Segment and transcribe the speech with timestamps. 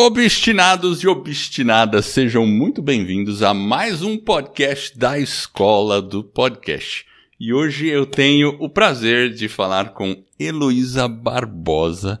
[0.00, 7.04] Obstinados e obstinadas, sejam muito bem-vindos a mais um podcast da Escola do Podcast.
[7.38, 12.20] E hoje eu tenho o prazer de falar com Heloísa Barbosa,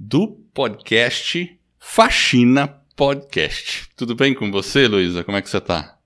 [0.00, 3.90] do podcast Faxina Podcast.
[3.94, 5.22] Tudo bem com você, Heloísa?
[5.22, 5.96] Como é que você tá?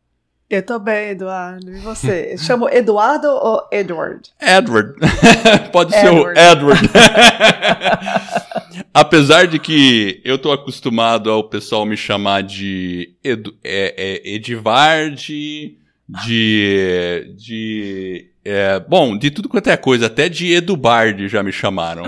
[0.51, 1.71] Eu tô bem, Eduardo.
[1.71, 2.37] E você?
[2.37, 4.29] Chamo Eduardo ou Edward?
[4.41, 4.95] Edward.
[5.71, 6.83] Pode ser o Edward.
[8.93, 13.95] Apesar de que eu tô acostumado ao pessoal me chamar de Edu, é,
[14.25, 15.77] é, Edvard,
[16.09, 17.35] de.
[17.37, 22.03] de é, bom, de tudo quanto é coisa, até de Edubard já me chamaram.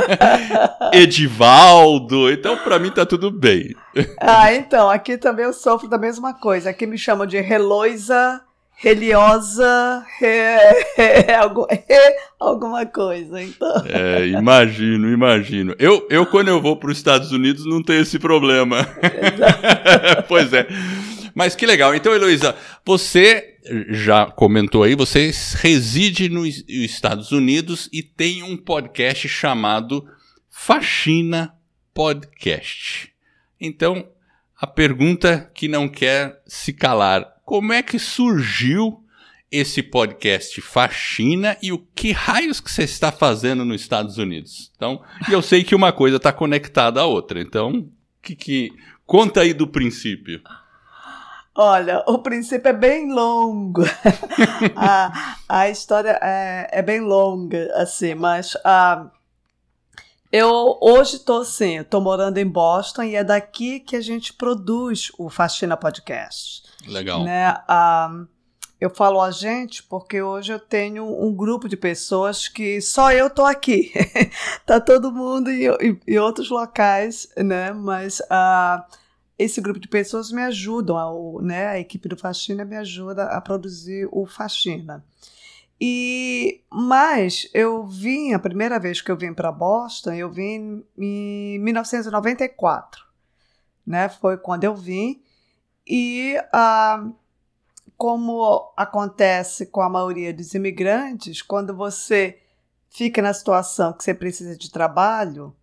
[0.92, 3.74] Edivaldo, então pra mim tá tudo bem.
[4.20, 6.68] Ah, então, aqui também eu sofro da mesma coisa.
[6.68, 8.42] Aqui me chamam de Reloisa,
[8.78, 10.58] Reliosa, re,
[10.96, 13.84] re, alguma coisa, então.
[13.86, 15.74] É, imagino, imagino.
[15.78, 18.86] Eu, eu quando eu vou para os Estados Unidos, não tenho esse problema.
[20.28, 20.66] pois é.
[21.34, 21.94] Mas que legal.
[21.94, 23.56] Então, Heloísa, você
[23.88, 30.06] já comentou aí, você reside nos Estados Unidos e tem um podcast chamado
[30.50, 31.54] Faxina
[31.92, 33.12] Podcast.
[33.60, 34.06] Então,
[34.58, 39.04] a pergunta que não quer se calar: como é que surgiu
[39.52, 44.72] esse podcast Faxina e o que raios que você está fazendo nos Estados Unidos?
[44.74, 47.40] Então, e eu sei que uma coisa está conectada à outra.
[47.40, 47.88] Então,
[48.20, 48.72] que, que
[49.06, 50.42] conta aí do princípio.
[51.54, 53.82] Olha, o princípio é bem longo.
[54.74, 59.08] a, a história é, é, bem longa, assim, mas uh,
[60.32, 65.12] eu hoje estou assim, estou morando em Boston e é daqui que a gente produz
[65.16, 66.65] o Faxina Podcast.
[66.86, 67.24] Legal.
[67.24, 67.52] Né?
[67.52, 68.26] Uh,
[68.78, 73.30] eu falo a gente porque hoje eu tenho um grupo de pessoas que só eu
[73.30, 73.92] tô aqui.
[74.66, 77.72] tá todo mundo em, em, em, outros locais, né?
[77.72, 78.84] Mas uh,
[79.38, 83.40] esse grupo de pessoas me ajudam, a, né, a equipe do Faxina me ajuda a
[83.40, 85.02] produzir o Faxina.
[85.80, 91.58] E mas eu vim a primeira vez que eu vim para Boston, eu vim em
[91.58, 93.04] 1994,
[93.86, 94.08] né?
[94.08, 95.22] Foi quando eu vim
[95.86, 97.08] e ah,
[97.96, 102.38] como acontece com a maioria dos imigrantes, quando você
[102.90, 105.54] fica na situação que você precisa de trabalho,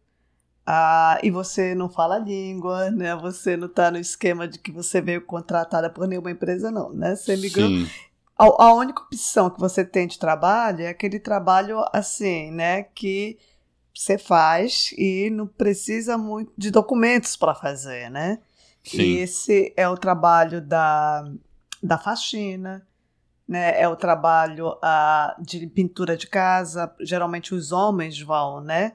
[0.65, 3.15] ah, e você não fala a língua, né?
[3.17, 7.15] Você não está no esquema de que você veio contratada por nenhuma empresa, não, né?
[7.15, 7.69] Você migrou.
[8.37, 12.83] A, a, única opção que você tem de trabalho é aquele trabalho assim, né?
[12.83, 13.37] Que
[13.93, 18.39] você faz e não precisa muito de documentos para fazer, né?
[18.83, 19.17] Sim.
[19.17, 21.23] Esse é o trabalho da,
[21.81, 22.85] da faxina,
[23.47, 23.79] né?
[23.81, 26.93] É o trabalho ah, de pintura de casa.
[27.01, 28.93] Geralmente os homens vão, né?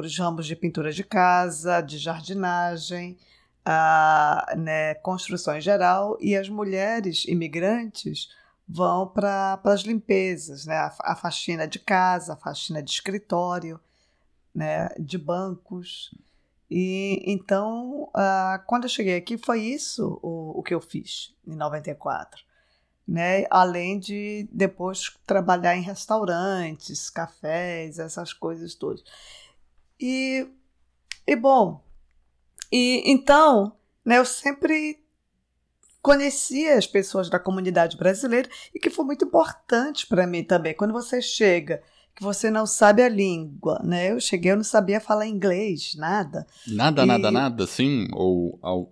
[0.00, 3.18] para os ramos de pintura de casa, de jardinagem,
[3.62, 8.30] a, né, construção em geral, e as mulheres imigrantes
[8.66, 13.78] vão para as limpezas, né, a, a, faxina de casa, a faxina de escritório,
[14.54, 16.14] né, de bancos.
[16.70, 21.56] E então, uh, quando eu cheguei aqui, foi isso o, o que eu fiz em
[21.56, 22.42] 94.
[23.08, 23.44] Né?
[23.50, 29.02] Além de depois trabalhar em restaurantes, cafés, essas coisas todas.
[29.98, 30.46] E,
[31.26, 31.82] e bom,
[32.70, 35.02] e então, né, eu sempre
[36.00, 40.74] conhecia as pessoas da comunidade brasileira e que foi muito importante para mim também.
[40.74, 41.82] Quando você chega,
[42.14, 44.12] que você não sabe a língua, né?
[44.12, 46.46] Eu cheguei, eu não sabia falar inglês, nada.
[46.66, 47.06] Nada, e...
[47.06, 48.08] nada, nada, assim?
[48.12, 48.90] Ou, ou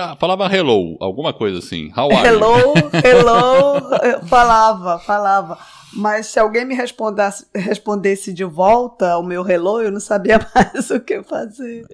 [0.00, 1.92] a palavra hello, alguma coisa assim.
[1.96, 2.90] How are hello, you?
[3.04, 5.58] hello, eu falava, falava.
[5.92, 11.00] Mas se alguém me respondesse, de volta o meu hello, eu não sabia mais o
[11.00, 11.84] que fazer.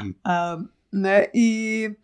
[0.00, 1.26] Uh, né?
[1.34, 1.96] E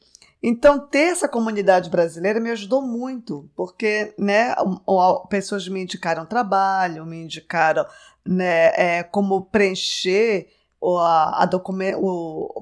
[0.49, 4.55] então ter essa comunidade brasileira me ajudou muito, porque né,
[5.29, 7.84] pessoas me indicaram trabalho, me indicaram
[8.25, 10.47] né, é, como preencher
[10.81, 12.01] o, a, a documento.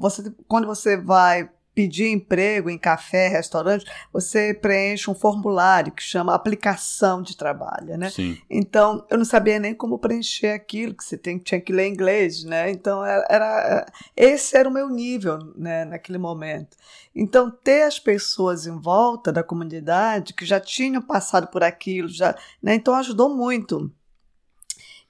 [0.01, 6.35] Você, quando você vai pedir emprego em café, restaurante, você preenche um formulário que chama
[6.35, 8.11] aplicação de trabalho, né?
[8.11, 8.39] Sim.
[8.49, 12.45] Então, eu não sabia nem como preencher aquilo, que você tem, tinha que ler inglês,
[12.45, 12.71] né?
[12.71, 16.77] Então, era, era esse era o meu nível, né, naquele momento.
[17.15, 22.37] Então, ter as pessoas em volta da comunidade que já tinham passado por aquilo, já,
[22.63, 22.75] né?
[22.75, 23.91] Então, ajudou muito.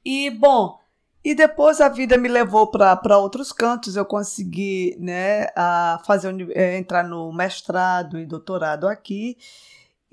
[0.04, 0.78] E, bom,
[1.24, 3.96] e depois a vida me levou para outros cantos.
[3.96, 9.38] Eu consegui né, a fazer é, entrar no mestrado e doutorado aqui.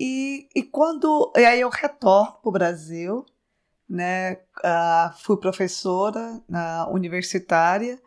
[0.00, 3.26] E, e quando e aí eu retorno para o Brasil,
[3.88, 8.00] né, uh, fui professora na universitária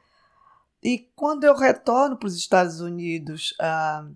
[0.84, 4.16] e quando eu retorno para os Estados Unidos, uh,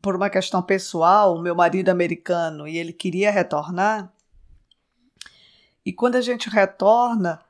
[0.00, 4.12] por uma questão pessoal, meu marido americano e ele queria retornar,
[5.84, 7.40] e quando a gente retorna,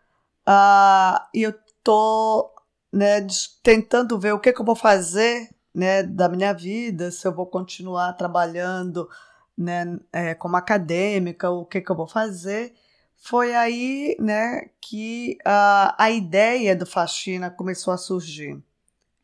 [0.48, 1.54] uh, eu
[1.84, 2.50] tô
[2.92, 3.26] né,
[3.62, 7.46] tentando ver o que, que eu vou fazer né, da minha vida, se eu vou
[7.46, 9.08] continuar trabalhando
[9.56, 12.74] né, é, como acadêmica, o que, que eu vou fazer.
[13.16, 18.58] Foi aí né, que a, a ideia do faxina começou a surgir.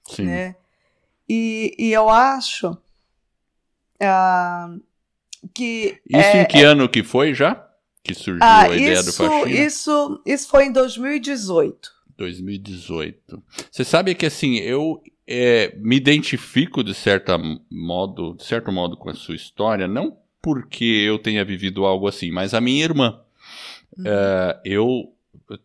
[0.08, 0.26] Sim.
[0.26, 0.56] Né?
[1.28, 2.72] E, e eu acho
[4.02, 4.80] uh,
[5.54, 6.00] que.
[6.08, 7.66] Isso é, em que é, ano que foi já?
[8.04, 9.50] Que surgiu ah, a ideia isso, do faxina?
[9.50, 11.90] Isso, isso foi em 2018.
[12.18, 13.42] 2018.
[13.70, 17.40] Você sabe que assim, eu é, me identifico de certa
[17.70, 22.30] modo, de certo modo com a sua história, não porque eu tenha vivido algo assim,
[22.30, 23.18] mas a minha irmã.
[23.96, 24.04] Uhum.
[24.06, 25.10] É, eu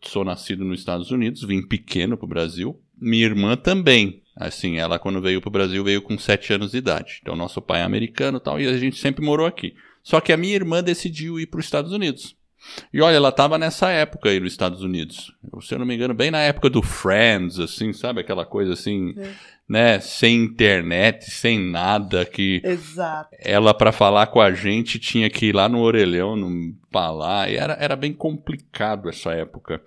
[0.02, 2.80] sou nascido nos Estados Unidos, vim pequeno para o Brasil.
[2.98, 4.22] Minha irmã também.
[4.34, 7.20] Assim, ela quando veio para o Brasil veio com 7 anos de idade.
[7.22, 9.76] Então nosso pai é americano tal, e a gente sempre morou aqui.
[10.10, 12.36] Só que a minha irmã decidiu ir para os Estados Unidos.
[12.92, 15.32] E olha, ela estava nessa época aí nos Estados Unidos.
[15.62, 18.22] Se eu não me engano, bem na época do Friends, assim, sabe?
[18.22, 19.30] Aquela coisa assim, é.
[19.70, 20.00] né?
[20.00, 22.26] Sem internet, sem nada.
[22.26, 23.30] Que Exato.
[23.40, 27.52] ela, para falar com a gente, tinha que ir lá no orelhão, no falar.
[27.52, 29.80] E era, era bem complicado essa época.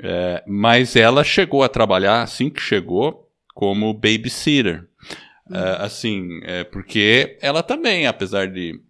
[0.00, 4.86] É, mas ela chegou a trabalhar, assim que chegou, como babysitter.
[5.50, 5.56] Uhum.
[5.56, 8.80] É, assim, é, porque ela também, apesar de,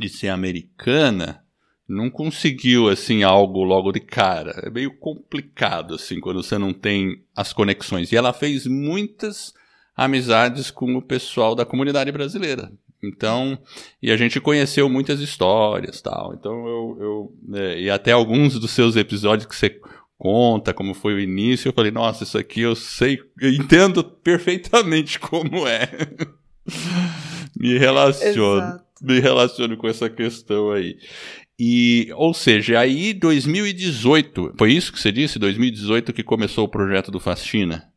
[0.00, 1.44] de ser americana
[1.90, 4.62] não conseguiu assim algo logo de cara.
[4.64, 8.12] É meio complicado assim quando você não tem as conexões.
[8.12, 9.52] E ela fez muitas
[9.96, 12.72] amizades com o pessoal da comunidade brasileira.
[13.02, 13.58] Então,
[14.00, 16.34] e a gente conheceu muitas histórias, tal.
[16.34, 19.80] Então eu, eu é, e até alguns dos seus episódios que você
[20.16, 25.18] conta como foi o início, eu falei, nossa, isso aqui eu sei, eu entendo perfeitamente
[25.18, 25.88] como é.
[27.58, 28.84] me relaciono, Exato.
[29.00, 30.98] me relaciono com essa questão aí.
[31.58, 35.38] E, ou seja, aí 2018, foi isso que você disse?
[35.38, 37.90] 2018 que começou o projeto do Fascina?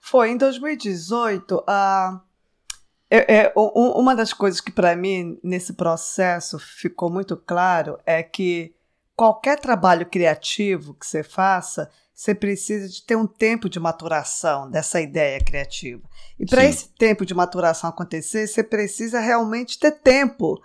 [0.00, 2.20] Foi, em 2018, uh,
[3.08, 8.74] é, é, uma das coisas que para mim nesse processo ficou muito claro é que
[9.14, 15.00] qualquer trabalho criativo que você faça, você precisa de ter um tempo de maturação dessa
[15.00, 16.02] ideia criativa.
[16.38, 20.60] E para esse tempo de maturação acontecer, você precisa realmente ter tempo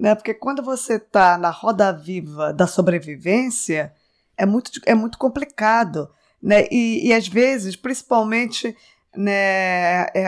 [0.00, 0.14] né?
[0.14, 3.92] Porque quando você está na roda viva da sobrevivência,
[4.34, 6.10] é muito, é muito complicado.
[6.42, 6.66] Né?
[6.70, 8.74] E, e às vezes, principalmente,
[9.14, 10.24] né, é,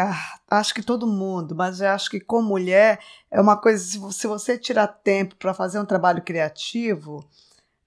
[0.50, 2.98] acho que todo mundo, mas eu acho que com mulher
[3.30, 7.26] é uma coisa, se, você tirar tempo para fazer um trabalho criativo,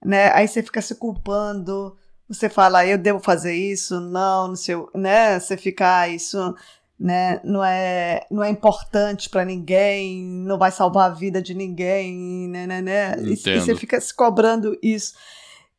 [0.04, 1.96] né, aí você fica se culpando,
[2.28, 6.56] você fala, ah, eu devo fazer isso, não, não sei, né, você fica, ah, isso
[7.00, 7.42] né?
[7.44, 12.66] Não é, não é importante para ninguém, não vai salvar a vida de ninguém, né,
[12.66, 13.16] né, né?
[13.20, 15.14] E, e, você fica se cobrando isso.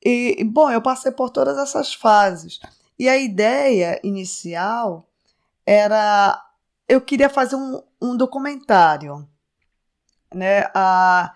[0.04, 2.60] E, bom, eu passei por todas essas fases.
[2.98, 5.08] E a ideia inicial
[5.64, 6.42] era
[6.88, 9.26] eu queria fazer um, um documentário,
[10.34, 10.64] né?
[10.74, 11.34] A,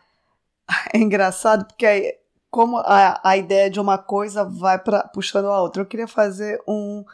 [0.94, 2.19] é engraçado porque
[2.50, 5.82] como a, a ideia de uma coisa vai pra, puxando a outra.
[5.82, 7.04] Eu queria fazer um,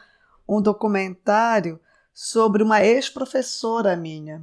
[0.49, 1.79] um documentário
[2.13, 4.41] sobre uma ex-professora minha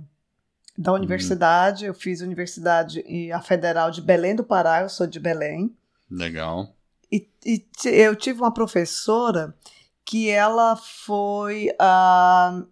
[0.78, 0.98] da uhum.
[0.98, 1.84] universidade.
[1.84, 1.88] Uhum.
[1.88, 5.76] Eu fiz universidade e a Federal de Belém do Pará, eu sou de Belém.
[6.08, 6.72] Legal.
[7.10, 9.54] E, e eu tive uma professora
[10.04, 12.62] que ela foi ah,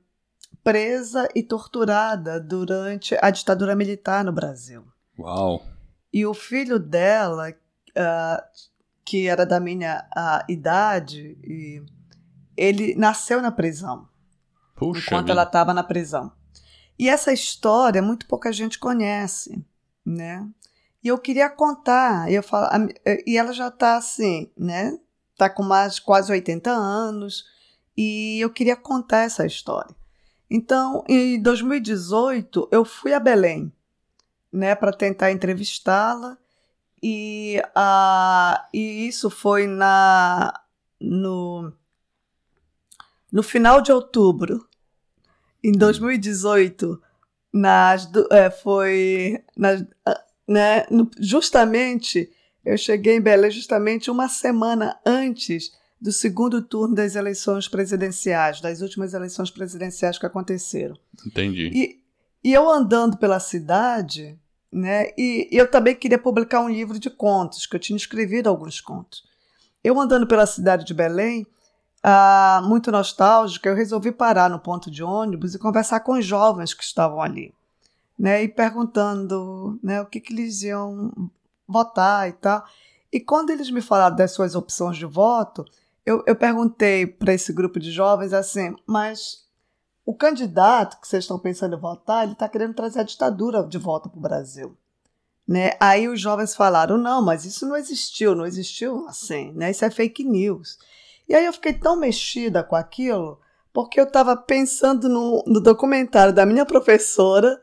[0.62, 4.84] presa e torturada durante a ditadura militar no Brasil.
[5.18, 5.62] Uau!
[6.12, 7.54] E o filho dela,
[7.96, 8.44] ah,
[9.04, 11.82] que era da minha ah, idade, e
[12.56, 14.08] ele nasceu na prisão.
[14.76, 15.32] Puxa enquanto vida.
[15.32, 16.32] ela estava na prisão.
[16.98, 19.64] E essa história muito pouca gente conhece,
[20.04, 20.48] né?
[21.02, 22.88] E eu queria contar, eu falo,
[23.26, 24.98] e ela já está assim, né?
[25.32, 27.44] Está com mais quase 80 anos,
[27.96, 29.94] e eu queria contar essa história.
[30.48, 33.72] Então, em 2018, eu fui a Belém,
[34.52, 36.36] né, para tentar entrevistá-la,
[37.02, 40.52] e, a, e isso foi na
[41.00, 41.72] no,
[43.32, 44.68] no final de outubro
[45.64, 47.00] em 2018,
[47.52, 49.84] nas, é, foi nas,
[50.46, 50.86] né,
[51.18, 52.30] justamente
[52.64, 58.80] eu cheguei em Belém justamente uma semana antes do segundo turno das eleições presidenciais, das
[58.80, 60.96] últimas eleições presidenciais que aconteceram.
[61.26, 61.70] Entendi.
[61.72, 62.02] E,
[62.42, 64.38] e eu andando pela cidade,
[64.72, 68.80] né, e, eu também queria publicar um livro de contos, que eu tinha escrevido alguns
[68.80, 69.22] contos.
[69.84, 71.46] Eu andando pela cidade de Belém,
[72.02, 76.72] uh, muito nostálgica, eu resolvi parar no ponto de ônibus e conversar com os jovens
[76.72, 77.52] que estavam ali,
[78.18, 78.42] né?
[78.42, 81.12] E perguntando, né, o que, que eles iam
[81.68, 82.64] votar e tal.
[83.12, 85.64] E quando eles me falaram das suas opções de voto,
[86.06, 89.46] eu, eu perguntei para esse grupo de jovens assim, mas
[90.04, 93.78] o candidato que vocês estão pensando em votar, ele está querendo trazer a ditadura de
[93.78, 94.76] volta para o Brasil.
[95.46, 95.72] Né?
[95.80, 99.70] Aí os jovens falaram: não, mas isso não existiu, não existiu assim, né?
[99.70, 100.78] isso é fake news.
[101.28, 103.40] E aí eu fiquei tão mexida com aquilo,
[103.72, 107.60] porque eu estava pensando no, no, documentário da minha professora,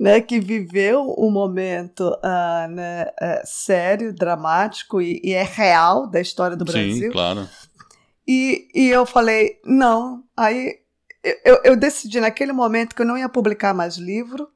[0.00, 6.20] né, que viveu um momento uh, né, uh, sério, dramático e, e, é real da
[6.20, 7.06] história do Brasil.
[7.06, 7.48] Sim, claro.
[8.26, 10.24] E, e eu falei: não.
[10.36, 10.81] Aí
[11.44, 14.48] eu, eu decidi naquele momento que eu não ia publicar mais livro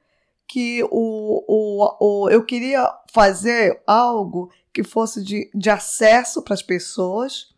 [0.48, 6.62] que o, o, o, eu queria fazer algo que fosse de, de acesso para as
[6.62, 7.48] pessoas,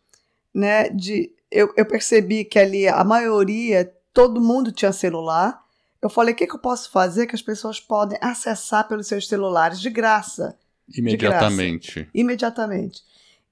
[0.53, 0.89] né?
[0.89, 5.61] De, eu, eu percebi que ali a maioria, todo mundo tinha celular.
[6.01, 9.27] Eu falei, o que, que eu posso fazer que as pessoas podem acessar pelos seus
[9.27, 10.57] celulares de graça?
[10.87, 11.87] Imediatamente.
[11.87, 12.11] De graça.
[12.13, 13.03] Imediatamente.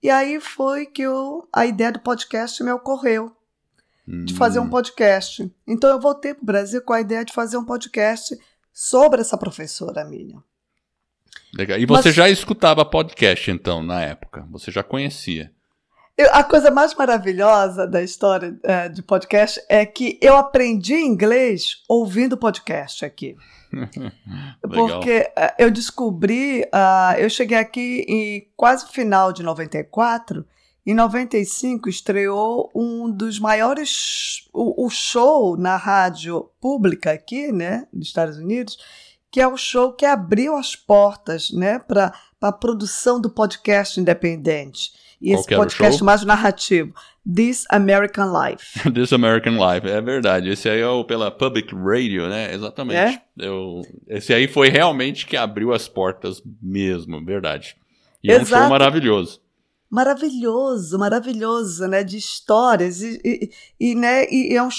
[0.02, 3.36] E aí foi que eu, a ideia do podcast me ocorreu.
[4.08, 4.70] De fazer um hum.
[4.70, 5.52] podcast.
[5.68, 8.38] Então eu voltei para o Brasil com a ideia de fazer um podcast
[8.72, 10.42] sobre essa professora minha.
[11.54, 11.78] Legal.
[11.78, 14.48] E você Mas, já escutava podcast, então, na época?
[14.52, 15.52] Você já conhecia?
[16.18, 21.84] Eu, a coisa mais maravilhosa da história é, de podcast é que eu aprendi inglês
[21.88, 23.36] ouvindo podcast aqui.
[24.62, 30.46] Porque uh, eu descobri, uh, eu cheguei aqui em quase final de 94
[30.88, 38.08] em 95 estreou um dos maiores, o, o, show na rádio pública aqui, né, dos
[38.08, 38.78] Estados Unidos,
[39.30, 44.94] que é o show que abriu as portas, né, para a produção do podcast independente.
[45.20, 46.94] E Qual esse podcast mais narrativo,
[47.36, 48.80] This American Life.
[48.90, 50.52] This American Life, é verdade.
[50.52, 52.54] Esse aí é o pela Public Radio, né?
[52.54, 53.16] Exatamente.
[53.16, 53.46] É?
[53.46, 57.76] Eu, esse aí foi realmente que abriu as portas mesmo, verdade.
[58.24, 58.54] E Exato.
[58.54, 59.47] é um show maravilhoso
[59.90, 64.70] maravilhoso, maravilhoso, né, de histórias e, e, e né, e é, um,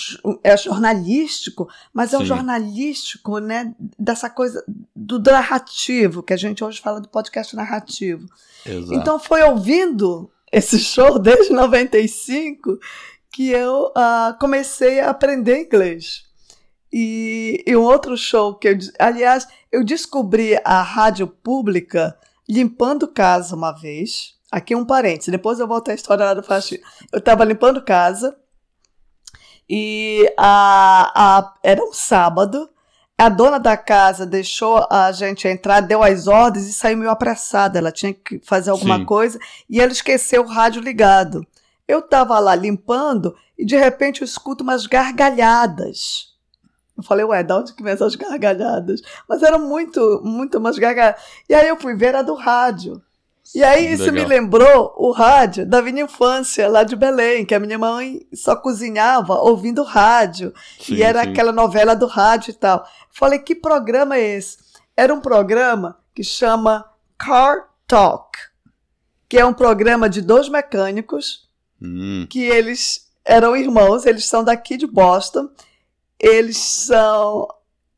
[0.44, 4.62] é jornalístico, mas é um jornalístico, né, dessa coisa
[4.94, 8.26] do narrativo que a gente hoje fala do podcast narrativo.
[8.66, 8.94] Exato.
[8.94, 12.78] Então foi ouvindo esse show desde 95
[13.32, 16.24] que eu uh, comecei a aprender inglês.
[16.92, 22.16] E, e um outro show que eu, aliás, eu descobri a rádio pública
[22.48, 26.82] limpando casa uma vez Aqui um parênteses, depois eu volto à história lá do faxina.
[27.12, 28.36] Eu estava limpando casa
[29.68, 32.70] e a, a, era um sábado.
[33.18, 37.78] A dona da casa deixou a gente entrar, deu as ordens e saiu meio apressada.
[37.78, 39.04] Ela tinha que fazer alguma Sim.
[39.04, 39.38] coisa
[39.68, 41.46] e ela esqueceu o rádio ligado.
[41.86, 46.28] Eu estava lá limpando e de repente eu escuto umas gargalhadas.
[46.96, 49.02] Eu falei, ué, de onde que vem essas gargalhadas?
[49.28, 51.20] Mas eram muito, muito umas gargalhadas.
[51.48, 53.02] E aí eu fui ver a do rádio.
[53.54, 57.60] E aí isso me lembrou o rádio da minha infância, lá de Belém, que a
[57.60, 60.52] minha mãe só cozinhava ouvindo rádio.
[60.78, 61.30] Sim, e era sim.
[61.30, 62.86] aquela novela do rádio e tal.
[63.10, 64.58] Falei, que programa é esse?
[64.96, 66.84] Era um programa que chama
[67.16, 68.38] Car Talk,
[69.28, 71.48] que é um programa de dois mecânicos,
[71.80, 72.26] hum.
[72.28, 75.48] que eles eram irmãos, eles são daqui de Boston.
[76.18, 77.46] Eles são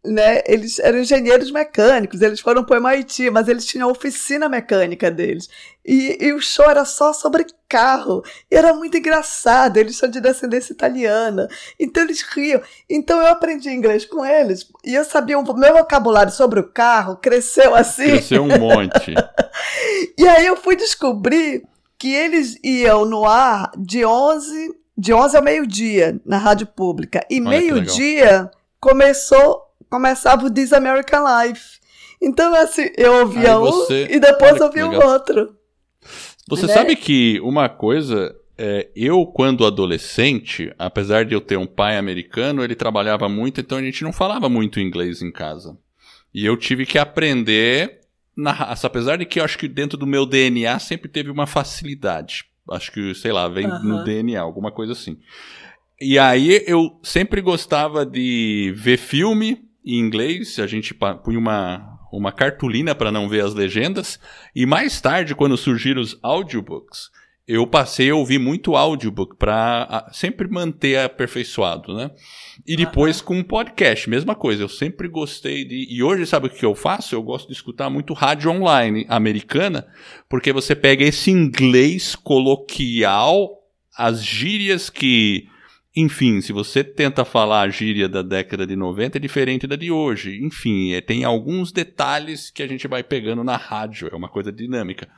[0.04, 4.48] né, eles eram engenheiros mecânicos, eles foram para o MIT, mas eles tinham a oficina
[4.48, 5.48] mecânica deles.
[5.84, 8.22] E, e, o show era só sobre carro.
[8.50, 11.48] E era muito engraçado, eles são de descendência italiana.
[11.78, 12.62] Então eles riam.
[12.88, 14.66] Então eu aprendi inglês com eles.
[14.84, 18.10] E eu sabia, o meu vocabulário sobre o carro cresceu assim.
[18.10, 19.14] Cresceu um monte.
[20.16, 21.62] e aí eu fui descobrir
[21.98, 27.24] que eles iam no ar de 11, de 11 ao meio-dia, na rádio pública.
[27.28, 31.80] E meio-dia começou começava o This American Life.
[32.22, 34.06] Então, assim, eu ouvia você...
[34.10, 35.56] um e depois ouvia o outro.
[36.48, 36.72] Você né?
[36.72, 42.62] sabe que uma coisa, é, eu, quando adolescente, apesar de eu ter um pai americano,
[42.62, 45.76] ele trabalhava muito, então a gente não falava muito inglês em casa.
[46.32, 48.00] E eu tive que aprender
[48.36, 51.46] na raça, apesar de que eu acho que dentro do meu DNA sempre teve uma
[51.46, 52.44] facilidade.
[52.70, 55.18] Acho que, sei lá, vem no DNA, alguma coisa assim.
[56.00, 62.32] E aí eu sempre gostava de ver filme em inglês, a gente punha uma, uma
[62.32, 64.20] cartolina para não ver as legendas,
[64.54, 67.10] e mais tarde, quando surgiram os audiobooks,
[67.52, 72.12] eu passei a ouvir muito audiobook para sempre manter aperfeiçoado, né?
[72.64, 74.62] E depois com um podcast, mesma coisa.
[74.62, 75.84] Eu sempre gostei de.
[75.90, 77.12] E hoje, sabe o que eu faço?
[77.12, 79.84] Eu gosto de escutar muito rádio online americana,
[80.28, 83.58] porque você pega esse inglês coloquial
[83.96, 85.48] as gírias que
[85.94, 89.90] enfim, se você tenta falar a gíria da década de 90, é diferente da de
[89.90, 90.38] hoje.
[90.42, 94.52] Enfim, é, tem alguns detalhes que a gente vai pegando na rádio, é uma coisa
[94.52, 95.08] dinâmica.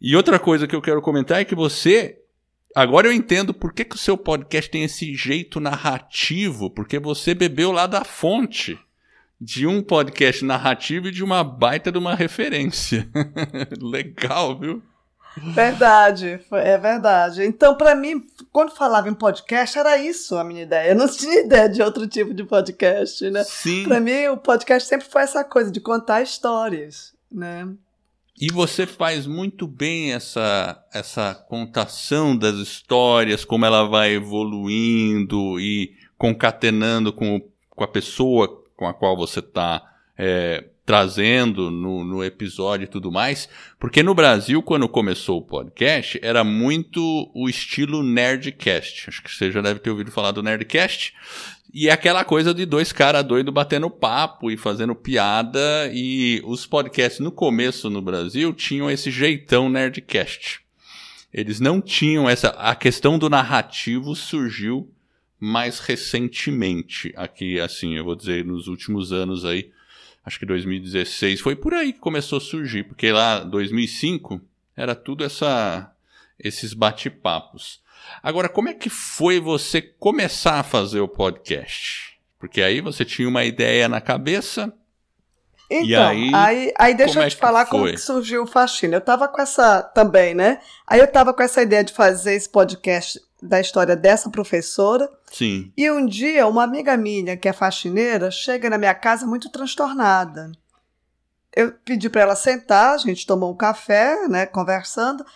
[0.00, 2.18] E outra coisa que eu quero comentar é que você.
[2.74, 7.34] Agora eu entendo por que, que o seu podcast tem esse jeito narrativo, porque você
[7.34, 8.78] bebeu lá da fonte
[9.40, 13.08] de um podcast narrativo e de uma baita de uma referência.
[13.80, 14.82] Legal, viu?
[15.36, 17.44] Verdade, é verdade.
[17.44, 20.90] Então, para mim, quando falava em podcast, era isso a minha ideia.
[20.90, 23.44] Eu não tinha ideia de outro tipo de podcast, né?
[23.44, 23.84] Sim.
[23.84, 27.68] Para mim, o podcast sempre foi essa coisa de contar histórias, né?
[28.40, 35.94] E você faz muito bem essa, essa contação das histórias, como ela vai evoluindo e
[36.18, 39.80] concatenando com, com a pessoa com a qual você está
[40.18, 43.48] é, trazendo no, no episódio e tudo mais,
[43.78, 49.08] porque no Brasil, quando começou o podcast, era muito o estilo Nerdcast.
[49.08, 51.14] Acho que você já deve ter ouvido falar do Nerdcast.
[51.72, 55.90] E é aquela coisa de dois caras doidos batendo papo e fazendo piada.
[55.92, 60.60] E os podcasts no começo no Brasil tinham esse jeitão Nerdcast.
[61.32, 62.48] Eles não tinham essa.
[62.50, 64.92] A questão do narrativo surgiu
[65.40, 67.12] mais recentemente.
[67.16, 69.70] Aqui, assim, eu vou dizer, nos últimos anos aí
[70.24, 74.40] acho que 2016, foi por aí que começou a surgir, porque lá 2005
[74.76, 75.92] era tudo essa
[76.38, 77.80] esses bate-papos.
[78.22, 82.18] Agora, como é que foi você começar a fazer o podcast?
[82.38, 84.72] Porque aí você tinha uma ideia na cabeça.
[85.70, 88.96] Então, aí, aí, aí deixa eu é te falar como que surgiu o Faxina.
[88.96, 90.60] Eu tava com essa também, né?
[90.86, 95.10] Aí eu tava com essa ideia de fazer esse podcast da história dessa professora.
[95.30, 95.72] Sim.
[95.76, 100.52] E um dia, uma amiga minha, que é faxineira, chega na minha casa muito transtornada.
[101.54, 105.26] Eu pedi para ela sentar, a gente tomou um café, né, conversando.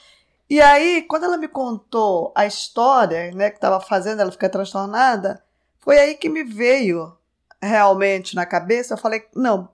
[0.49, 5.43] E aí, quando ela me contou a história, né, que estava fazendo ela ficar transtornada,
[5.81, 7.13] foi aí que me veio
[7.61, 8.95] realmente na cabeça.
[8.95, 9.69] Eu falei: não,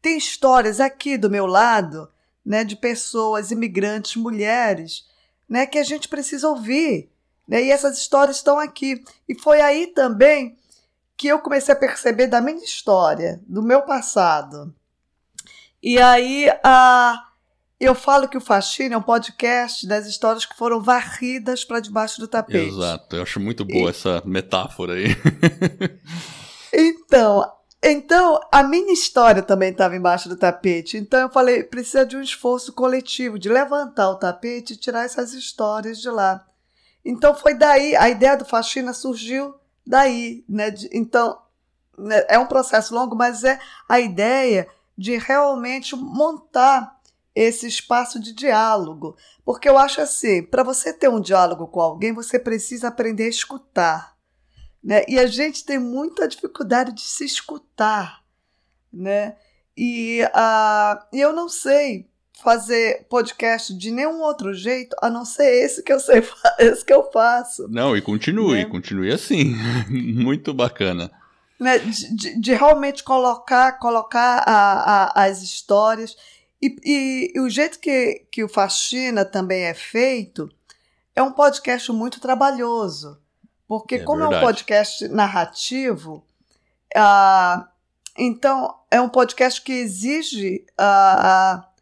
[0.00, 2.08] tem histórias aqui do meu lado,
[2.44, 5.06] né, de pessoas imigrantes, mulheres,
[5.48, 7.10] né, que a gente precisa ouvir.
[7.46, 7.64] Né?
[7.64, 9.02] E essas histórias estão aqui.
[9.28, 10.56] E foi aí também
[11.16, 14.74] que eu comecei a perceber da minha história, do meu passado.
[15.82, 17.22] E aí a,
[17.80, 22.20] eu falo que o Faxina é um podcast das histórias que foram varridas para debaixo
[22.20, 22.68] do tapete.
[22.68, 23.90] Exato, eu acho muito boa e...
[23.90, 25.16] essa metáfora aí.
[26.72, 27.44] então,
[27.82, 30.96] então, a minha história também estava embaixo do tapete.
[30.96, 35.32] Então, eu falei: precisa de um esforço coletivo, de levantar o tapete e tirar essas
[35.34, 36.44] histórias de lá.
[37.08, 39.54] Então foi daí, a ideia do faxina surgiu
[39.86, 40.72] daí, né?
[40.72, 41.40] De, então
[41.96, 47.00] né, é um processo longo, mas é a ideia de realmente montar
[47.32, 52.12] esse espaço de diálogo, porque eu acho assim, para você ter um diálogo com alguém,
[52.12, 54.16] você precisa aprender a escutar,
[54.82, 55.04] né?
[55.06, 58.24] E a gente tem muita dificuldade de se escutar,
[58.92, 59.36] né?
[59.76, 62.10] E uh, eu não sei
[62.42, 66.22] fazer podcast de nenhum outro jeito a não ser esse que eu sei,
[66.58, 67.66] esse que eu faço.
[67.68, 68.64] Não, e continue, né?
[68.66, 69.54] continue assim.
[69.88, 71.10] Muito bacana.
[71.58, 71.78] Né?
[71.78, 76.16] De, de, de, realmente colocar, colocar a, a, as histórias.
[76.60, 80.50] E, e, e, o jeito que, que o Faxina também é feito
[81.14, 83.18] é um podcast muito trabalhoso.
[83.66, 84.36] Porque, é como verdade.
[84.36, 86.24] é um podcast narrativo,
[86.94, 87.66] uh,
[88.16, 90.64] então é um podcast que exige.
[90.78, 91.75] Uh,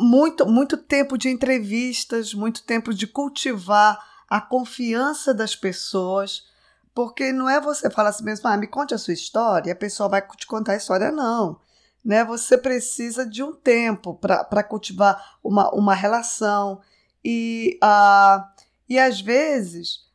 [0.00, 6.48] muito, muito tempo de entrevistas, muito tempo de cultivar a confiança das pessoas,
[6.94, 10.08] porque não é você falar assim mesmo, ah, me conte a sua história, a pessoa
[10.08, 11.60] vai te contar a história, não.
[12.04, 12.24] Né?
[12.24, 16.80] Você precisa de um tempo para cultivar uma, uma relação.
[17.22, 18.42] E, uh,
[18.88, 20.06] e às vezes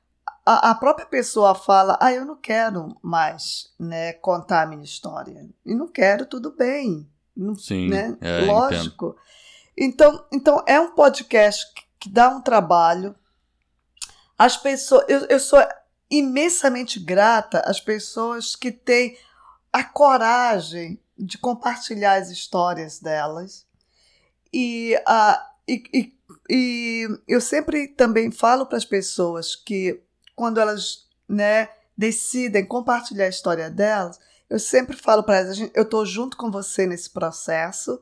[0.44, 5.48] a, a, própria pessoa fala: Ah, eu não quero mais né, contar a minha história.
[5.64, 7.08] E não quero, tudo bem.
[7.60, 8.18] Sim, né?
[8.20, 9.10] É, Lógico.
[9.10, 9.26] Entendo.
[9.78, 11.66] Então, então é um podcast
[12.00, 13.16] que dá um trabalho.
[14.38, 15.60] As pessoas, eu, eu sou
[16.10, 19.18] imensamente grata às pessoas que têm
[19.72, 23.66] a coragem de compartilhar as histórias delas.
[24.54, 26.14] E, uh, e, e,
[26.50, 30.02] e eu sempre também falo para as pessoas que
[30.36, 36.06] quando elas né, decidem compartilhar a história delas, eu sempre falo para elas: eu estou
[36.06, 38.00] junto com você nesse processo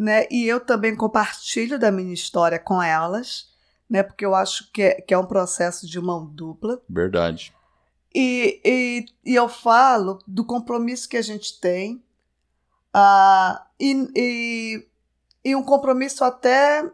[0.00, 0.26] né?
[0.30, 3.50] E eu também compartilho da minha história com elas,
[3.88, 4.02] né?
[4.02, 6.80] Porque eu acho que é, que é um processo de mão dupla.
[6.88, 7.54] Verdade.
[8.14, 12.02] E, e, e eu falo do compromisso que a gente tem,
[12.96, 14.88] uh, e, e,
[15.44, 16.90] e um compromisso até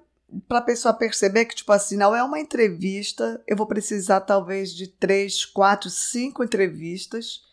[0.49, 4.75] para a pessoa perceber que, tipo assim, não é uma entrevista, eu vou precisar talvez
[4.75, 7.45] de três, quatro, cinco entrevistas,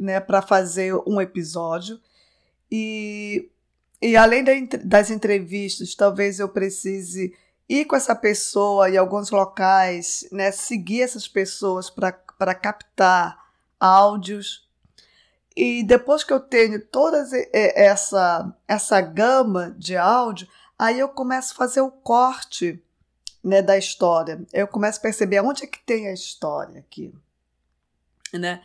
[0.00, 2.00] né, para fazer um episódio.
[2.72, 3.50] E,
[4.00, 4.44] e além
[4.84, 7.34] das entrevistas, talvez eu precise
[7.68, 13.36] ir com essa pessoa em alguns locais, né, seguir essas pessoas para captar
[13.78, 14.68] áudios.
[15.56, 21.56] E depois que eu tenho toda essa, essa gama de áudio, aí eu começo a
[21.56, 22.80] fazer o corte
[23.42, 24.40] né, da história.
[24.52, 27.12] Eu começo a perceber onde é que tem a história aqui.
[28.32, 28.62] Né?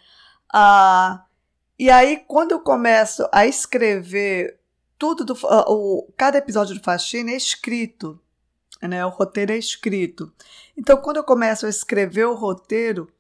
[0.52, 1.26] Ah,
[1.80, 4.60] e aí, quando eu começo a escrever
[5.04, 8.20] tudo, do, uh, o, cada episódio do Faxina é escrito
[8.88, 9.06] né?
[9.06, 10.32] O roteiro é escrito.
[10.78, 13.12] Então, quando eu começo a escrever o roteiro,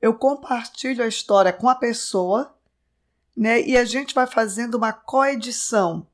[0.00, 2.54] eu compartilho a história com a pessoa,
[3.36, 3.60] né?
[3.62, 6.06] E a gente vai fazendo uma coedição,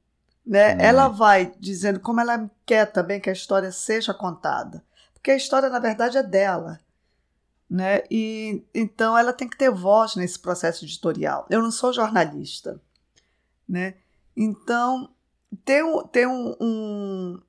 [0.47, 0.75] né?
[0.75, 0.81] Hum.
[0.81, 5.69] Ela vai dizendo como ela quer também que a história seja contada, porque a história
[5.69, 6.79] na verdade é dela,
[7.69, 8.03] né?
[8.11, 11.47] E então ela tem que ter voz nesse processo editorial.
[11.51, 12.81] Eu não sou jornalista,
[13.69, 13.95] né?
[14.37, 15.12] Então
[15.65, 17.43] tem, tem um, um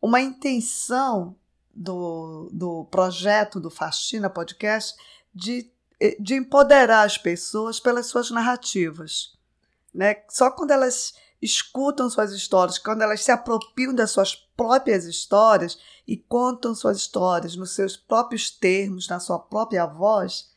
[0.00, 1.34] uma intenção
[1.74, 4.96] do, do projeto do Faxina Podcast
[5.34, 5.70] de,
[6.20, 9.36] de empoderar as pessoas pelas suas narrativas.
[9.92, 10.22] Né?
[10.28, 16.16] Só quando elas escutam suas histórias, quando elas se apropriam das suas próprias histórias e
[16.16, 20.50] contam suas histórias nos seus próprios termos, na sua própria voz,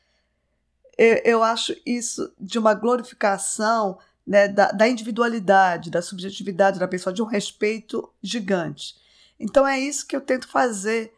[0.98, 3.98] eu, eu acho isso de uma glorificação
[4.30, 8.96] né, da, da individualidade, da subjetividade da pessoa, de um respeito gigante.
[9.40, 11.12] Então é isso que eu tento fazer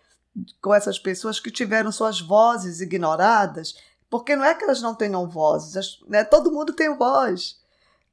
[0.62, 3.76] com essas pessoas que tiveram suas vozes ignoradas,
[4.10, 6.24] porque não é que elas não tenham vozes, né?
[6.24, 7.60] todo mundo tem voz,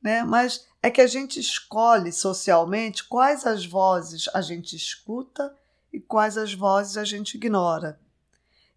[0.03, 0.25] né?
[0.25, 5.55] mas é que a gente escolhe socialmente quais as vozes a gente escuta
[5.93, 8.01] e quais as vozes a gente ignora.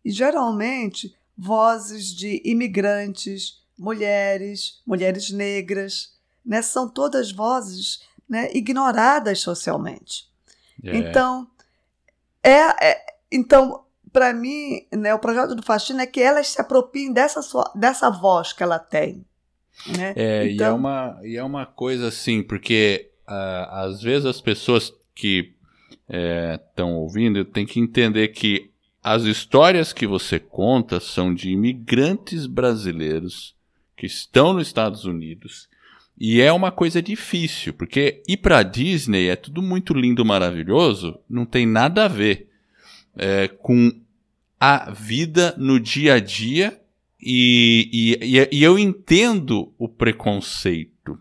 [0.06, 6.14] E geralmente vozes de imigrantes, mulheres, mulheres negras,
[6.46, 6.62] né?
[6.62, 10.30] são todas vozes né, ignoradas socialmente.
[10.84, 10.96] É.
[10.96, 11.48] Então,
[12.44, 17.12] é, é então para mim, né, o projeto do Faxina é que elas se apropriem
[17.12, 19.26] dessa, sua, dessa voz que ela tem.
[19.98, 20.14] Né?
[20.16, 20.46] É, então...
[20.46, 24.94] e, é então uma, e é uma coisa assim, porque uh, às vezes as pessoas
[25.16, 25.56] que
[26.60, 28.70] estão é, ouvindo têm que entender que
[29.02, 33.56] as histórias que você conta são de imigrantes brasileiros
[34.02, 35.70] que estão nos Estados Unidos
[36.20, 41.46] e é uma coisa difícil, porque ir para Disney é tudo muito lindo, maravilhoso, não
[41.46, 42.50] tem nada a ver
[43.16, 43.92] é, com
[44.60, 46.82] a vida no dia a dia.
[47.22, 51.20] E, e, e eu entendo o preconceito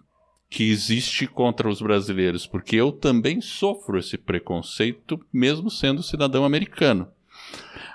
[0.48, 7.06] que existe contra os brasileiros, porque eu também sofro esse preconceito, mesmo sendo cidadão americano.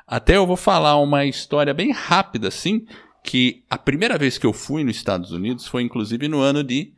[0.05, 2.85] Até eu vou falar uma história bem rápida, assim,
[3.25, 6.93] que a primeira vez que eu fui nos Estados Unidos foi inclusive no ano de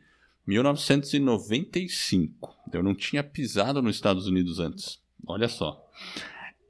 [0.46, 2.54] 1995.
[2.72, 5.00] Eu não tinha pisado nos Estados Unidos antes.
[5.26, 5.84] Olha só.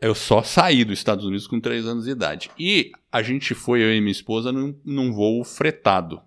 [0.00, 2.50] Eu só saí dos Estados Unidos com 3 anos de idade.
[2.58, 6.22] E a gente foi, eu e minha esposa, num, num voo fretado.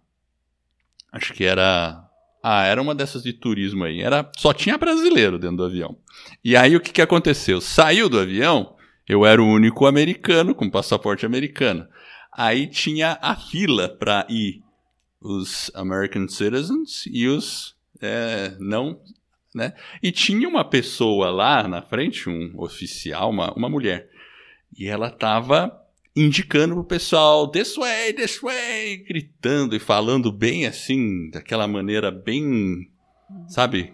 [1.11, 2.07] Acho que era.
[2.43, 4.01] Ah, era uma dessas de turismo aí.
[4.01, 5.97] Era, só tinha brasileiro dentro do avião.
[6.43, 7.61] E aí o que, que aconteceu?
[7.61, 8.75] Saiu do avião,
[9.07, 11.87] eu era o único americano com passaporte americano.
[12.31, 14.61] Aí tinha a fila para ir
[15.19, 18.99] os American Citizens e os é, não.
[19.53, 19.73] Né?
[20.01, 24.09] E tinha uma pessoa lá na frente, um oficial, uma, uma mulher,
[24.77, 25.77] e ela estava
[26.15, 32.89] indicando pro pessoal, this way, this way, gritando e falando bem assim, daquela maneira bem,
[33.47, 33.93] sabe,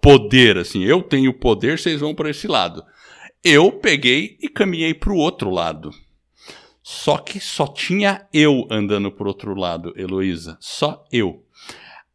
[0.00, 2.84] poder, assim, eu tenho poder, vocês vão para esse lado.
[3.42, 5.90] Eu peguei e caminhei para o outro lado.
[6.88, 10.56] Só que só tinha eu andando pro outro lado, Heloísa.
[10.60, 11.44] Só eu.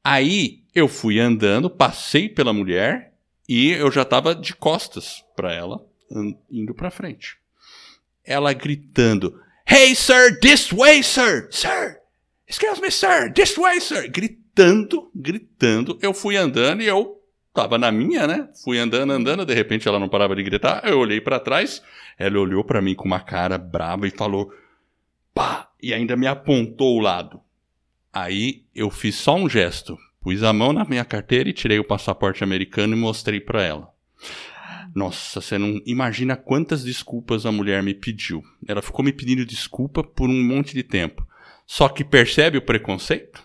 [0.01, 3.13] Aí eu fui andando, passei pela mulher
[3.49, 5.85] e eu já estava de costas para ela,
[6.49, 7.35] indo para frente.
[8.23, 9.37] Ela gritando:
[9.69, 11.49] Hey, sir, this way, sir!
[11.51, 11.99] Sir!
[12.47, 13.33] Excuse me, sir!
[13.33, 14.09] This way, sir!
[14.09, 15.99] Gritando, gritando.
[16.01, 17.21] Eu fui andando e eu
[17.53, 18.47] tava na minha, né?
[18.63, 20.81] Fui andando, andando, de repente ela não parava de gritar.
[20.85, 21.83] Eu olhei para trás,
[22.17, 24.49] ela olhou para mim com uma cara brava e falou:
[25.33, 27.41] pá, e ainda me apontou o lado.
[28.13, 31.83] Aí eu fiz só um gesto, pus a mão na minha carteira e tirei o
[31.83, 33.91] passaporte americano e mostrei para ela.
[34.93, 38.43] Nossa, você não imagina quantas desculpas a mulher me pediu.
[38.67, 41.25] Ela ficou me pedindo desculpa por um monte de tempo.
[41.65, 43.41] Só que percebe o preconceito?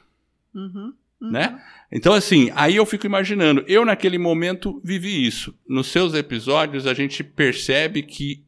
[0.53, 1.31] Uhum, uhum.
[1.31, 1.63] né?
[1.93, 5.57] Então, assim, aí eu fico imaginando, eu naquele momento vivi isso.
[5.69, 8.43] Nos seus episódios, a gente percebe que,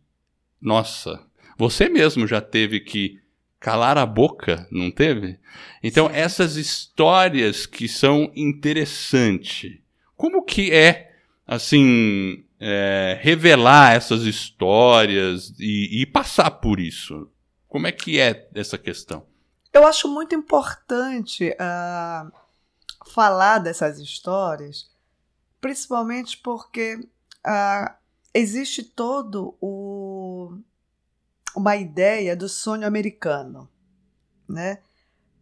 [0.61, 1.23] nossa,
[1.57, 3.21] você mesmo já teve que
[3.61, 5.39] calar a boca, não teve?
[5.83, 9.79] Então, essas histórias que são interessantes,
[10.17, 11.13] como que é,
[11.47, 17.31] assim, é, revelar essas histórias e, e passar por isso?
[17.69, 19.27] Como é que é essa questão?
[19.73, 22.33] Eu acho muito importante uh,
[23.13, 24.91] falar dessas histórias,
[25.61, 26.97] principalmente porque
[27.47, 27.95] uh,
[28.33, 30.59] existe todo o,
[31.55, 33.69] uma ideia do sonho americano,
[34.49, 34.79] né?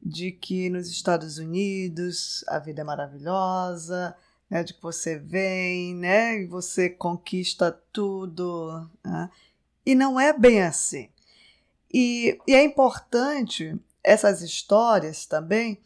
[0.02, 4.16] De que nos Estados Unidos a vida é maravilhosa,
[4.48, 4.62] né?
[4.62, 6.40] De que você vem, né?
[6.40, 9.30] E você conquista tudo, né?
[9.86, 11.08] e não é bem assim.
[11.92, 15.80] E, e é importante essas histórias também,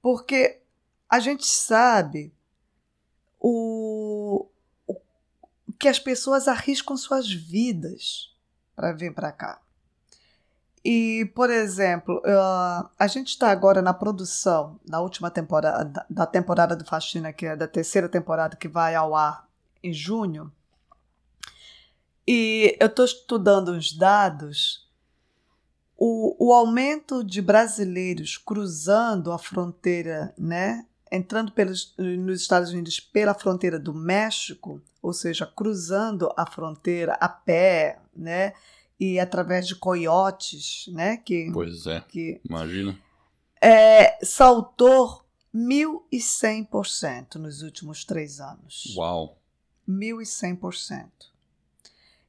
[0.00, 0.60] porque
[1.08, 2.32] a gente sabe
[3.38, 4.46] o,
[4.86, 4.96] o
[5.78, 8.34] que as pessoas arriscam suas vidas
[8.78, 9.60] para vir para cá.
[10.84, 16.76] E, por exemplo, uh, a gente está agora na produção, na última temporada, da temporada
[16.76, 19.48] do Faxina, que é da terceira temporada que vai ao ar
[19.82, 20.52] em junho.
[22.24, 24.88] E eu estou estudando os dados
[25.96, 33.34] o, o aumento de brasileiros cruzando a fronteira, né, entrando pelos, nos Estados Unidos pela
[33.34, 38.52] fronteira do México, ou seja, cruzando a fronteira a pé, né,
[38.98, 42.98] e através de coiotes, né, que pois é, que imagina,
[43.60, 45.22] é, saltou
[45.54, 48.94] 1.100% nos últimos três anos.
[48.96, 49.38] Uau!
[49.88, 51.08] 1.100%.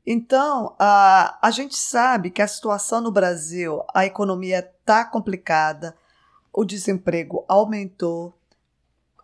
[0.05, 5.95] Então, a, a gente sabe que a situação no Brasil, a economia está complicada,
[6.53, 8.33] o desemprego aumentou,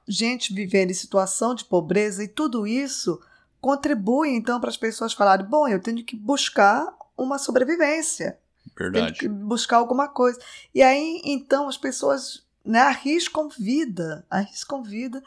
[0.07, 3.19] gente vivendo em situação de pobreza e tudo isso
[3.59, 8.37] contribui então para as pessoas falarem: bom, eu tenho que buscar uma sobrevivência.
[8.77, 9.05] Verdade.
[9.05, 10.39] Tenho que buscar alguma coisa.
[10.73, 15.23] E aí, então, as pessoas né, arriscam vida, arriscam vida,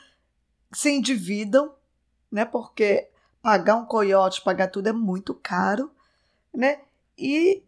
[0.72, 1.72] se endividam,
[2.30, 2.44] né?
[2.44, 3.08] Porque
[3.42, 5.90] pagar um coiote, pagar tudo é muito caro,
[6.54, 6.80] né?
[7.16, 7.62] E,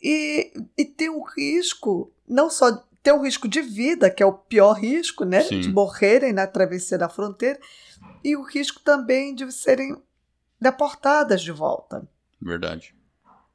[0.00, 4.32] e, e tem um risco, não só tem um risco de vida, que é o
[4.32, 5.42] pior risco, né?
[5.42, 5.60] Sim.
[5.60, 7.60] De morrerem na travessia da fronteira,
[8.24, 9.94] e o risco também de serem
[10.58, 12.08] deportadas de volta.
[12.40, 12.94] Verdade.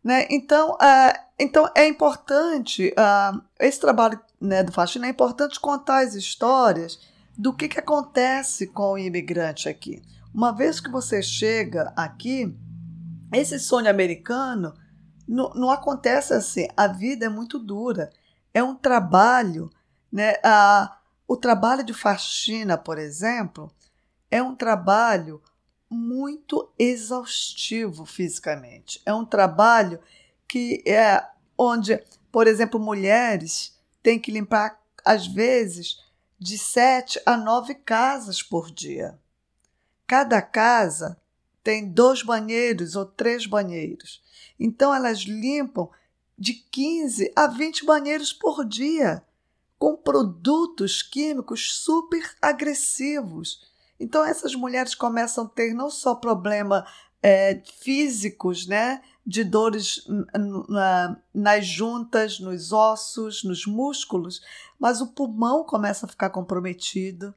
[0.04, 0.28] Né?
[0.30, 6.14] Então, uh, então é importante, uh, esse trabalho né, do Faxina é importante contar as
[6.14, 7.00] histórias
[7.36, 10.04] do que, que acontece com o imigrante aqui.
[10.32, 12.56] Uma vez que você chega aqui,
[13.34, 14.76] esse sonho americano
[15.28, 16.68] não, não acontece assim.
[16.78, 18.12] A vida é muito dura.
[18.54, 19.70] É um trabalho,
[20.12, 20.36] né?
[20.44, 23.72] A, o trabalho de faxina, por exemplo,
[24.32, 25.42] é um trabalho
[25.90, 29.02] muito exaustivo fisicamente.
[29.06, 30.00] É um trabalho
[30.48, 35.98] que é onde, por exemplo, mulheres têm que limpar às vezes
[36.38, 39.20] de sete a nove casas por dia.
[40.08, 41.18] Cada casa
[41.64, 44.24] tem dois banheiros ou três banheiros.
[44.60, 45.90] Então elas limpam
[46.40, 49.22] de 15 a 20 banheiros por dia,
[49.78, 53.68] com produtos químicos super agressivos.
[54.00, 56.86] Então essas mulheres começam a ter não só problema
[57.22, 60.08] é, físicos, né, de dores
[60.70, 64.42] na, nas juntas, nos ossos, nos músculos,
[64.80, 67.36] mas o pulmão começa a ficar comprometido,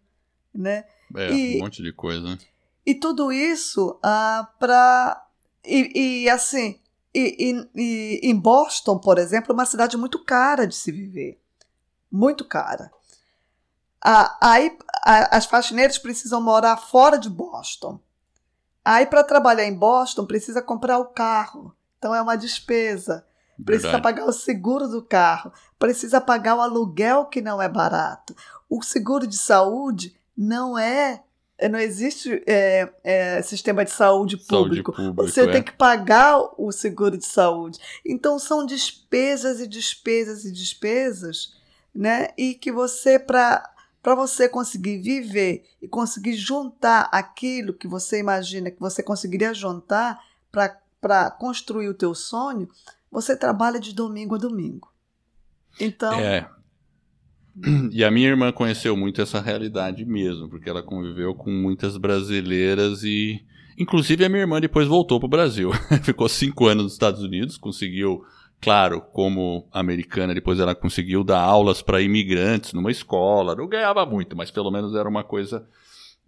[0.55, 0.85] né?
[1.15, 2.39] É, e, um monte de coisa.
[2.87, 5.27] E tudo isso ah, para.
[5.65, 6.81] E, e, assim,
[7.15, 11.41] e, e, em Boston, por exemplo, é uma cidade muito cara de se viver.
[12.11, 12.91] Muito cara.
[14.05, 18.01] Ah, aí a, as faxineiras precisam morar fora de Boston.
[18.85, 21.75] Aí, para trabalhar em Boston, precisa comprar o carro.
[21.99, 23.25] Então, é uma despesa.
[23.65, 24.03] Precisa Verdade.
[24.03, 25.53] pagar o seguro do carro.
[25.79, 28.35] Precisa pagar o aluguel, que não é barato.
[28.69, 31.23] O seguro de saúde não é,
[31.69, 34.93] não existe é, é, sistema de saúde público.
[34.95, 35.53] Saúde público Você é.
[35.53, 37.79] tem que pagar o seguro de saúde.
[38.05, 41.55] Então são despesas e despesas e despesas,
[41.95, 42.29] né?
[42.37, 43.69] E que você para
[44.03, 50.21] para você conseguir viver e conseguir juntar aquilo que você imagina que você conseguiria juntar
[50.51, 52.69] para construir o teu sonho,
[53.13, 54.93] você trabalha de domingo a domingo.
[55.79, 56.51] Então, é,
[57.93, 63.03] e a minha irmã conheceu muito essa realidade mesmo, porque ela conviveu com muitas brasileiras
[63.05, 63.43] e.
[63.79, 65.71] Inclusive a minha irmã depois voltou para o Brasil.
[66.05, 68.23] Ficou cinco anos nos Estados Unidos, conseguiu
[68.63, 73.57] Claro, como americana, depois ela conseguiu dar aulas para imigrantes numa escola.
[73.57, 75.67] Não ganhava muito, mas pelo menos era uma coisa.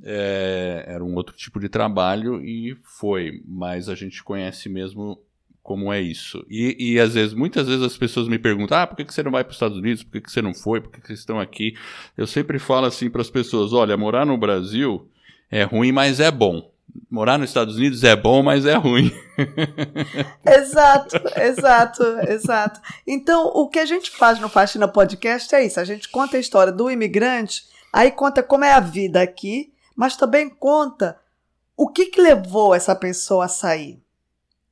[0.02, 3.40] É, era um outro tipo de trabalho e foi.
[3.46, 5.22] Mas a gente conhece mesmo
[5.64, 6.44] como é isso.
[6.48, 9.22] E, e às vezes, muitas vezes as pessoas me perguntam: ah, por que, que você
[9.22, 10.04] não vai para os Estados Unidos?
[10.04, 10.80] Por que, que você não foi?
[10.80, 11.74] Por que, que vocês estão aqui?
[12.16, 15.08] Eu sempre falo assim para as pessoas: olha, morar no Brasil
[15.50, 16.70] é ruim, mas é bom
[17.10, 19.10] morar nos Estados Unidos é bom, mas é ruim.
[20.46, 22.80] exato, exato, exato.
[23.06, 26.40] Então, o que a gente faz no Faxina Podcast é isso: a gente conta a
[26.40, 31.18] história do imigrante, aí conta como é a vida aqui, mas também conta
[31.76, 34.03] o que, que levou essa pessoa a sair.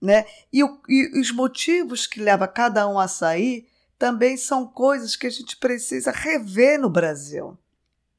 [0.03, 0.27] Né?
[0.53, 5.29] E, o, e os motivos que levam cada um a sair também são coisas que
[5.29, 7.57] a gente precisa rever no Brasil.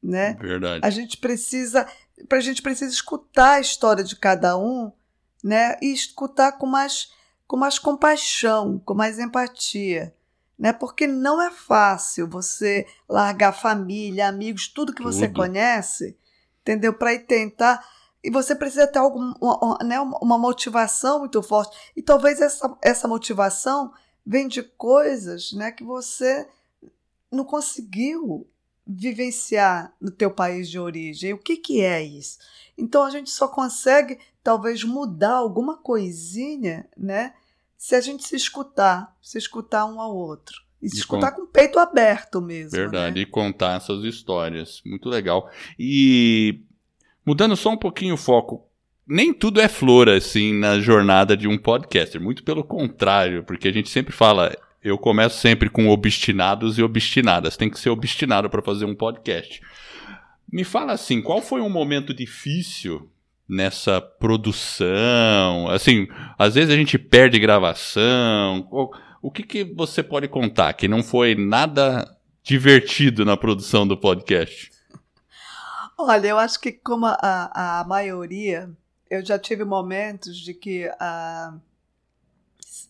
[0.01, 0.33] Né?
[0.39, 0.79] Verdade.
[0.81, 1.85] A gente precisa
[2.31, 4.91] a gente precisa escutar a história de cada um,
[5.43, 5.77] né?
[5.81, 7.11] E escutar com mais,
[7.47, 10.13] com mais compaixão, com mais empatia,
[10.57, 10.71] né?
[10.71, 15.11] Porque não é fácil você largar família, amigos, tudo que tudo.
[15.11, 16.17] você conhece,
[16.61, 16.93] entendeu?
[16.93, 17.83] Para ir tentar
[18.23, 21.77] e você precisa ter algum, uma, né, uma motivação muito forte.
[21.95, 23.91] E talvez essa, essa motivação
[24.25, 26.47] vem de coisas né, que você
[27.29, 28.47] não conseguiu
[28.87, 31.33] vivenciar no teu país de origem.
[31.33, 32.37] O que, que é isso?
[32.77, 37.33] Então a gente só consegue talvez mudar alguma coisinha, né?
[37.77, 40.63] Se a gente se escutar, se escutar um ao outro.
[40.81, 41.41] E se escutar com...
[41.41, 42.71] com o peito aberto mesmo.
[42.71, 43.21] Verdade, né?
[43.21, 44.81] e contar essas histórias.
[44.85, 45.49] Muito legal.
[45.79, 46.61] E
[47.25, 48.67] mudando só um pouquinho o foco,
[49.07, 53.71] nem tudo é flor assim na jornada de um podcaster, muito pelo contrário, porque a
[53.71, 57.55] gente sempre fala, eu começo sempre com obstinados e obstinadas.
[57.55, 59.61] Tem que ser obstinado para fazer um podcast.
[60.51, 63.09] Me fala assim, qual foi um momento difícil
[63.47, 65.69] nessa produção?
[65.69, 66.07] Assim,
[66.37, 68.67] às vezes a gente perde gravação.
[69.21, 72.05] O que, que você pode contar que não foi nada
[72.43, 74.72] divertido na produção do podcast?
[75.97, 78.69] Olha, eu acho que como a, a maioria,
[79.09, 81.55] eu já tive momentos de que uh,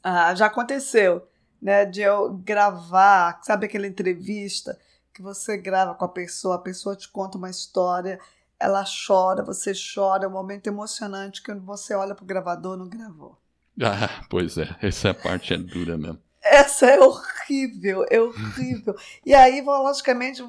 [0.05, 1.27] uh, já aconteceu
[1.61, 4.77] né, de eu gravar, sabe aquela entrevista
[5.13, 8.19] que você grava com a pessoa, a pessoa te conta uma história,
[8.59, 13.37] ela chora, você chora, é um momento emocionante que você olha pro gravador não gravou.
[13.81, 16.19] Ah, pois é, essa parte é dura mesmo.
[16.43, 18.95] Essa é horrível, é horrível.
[19.25, 20.43] e aí, logicamente,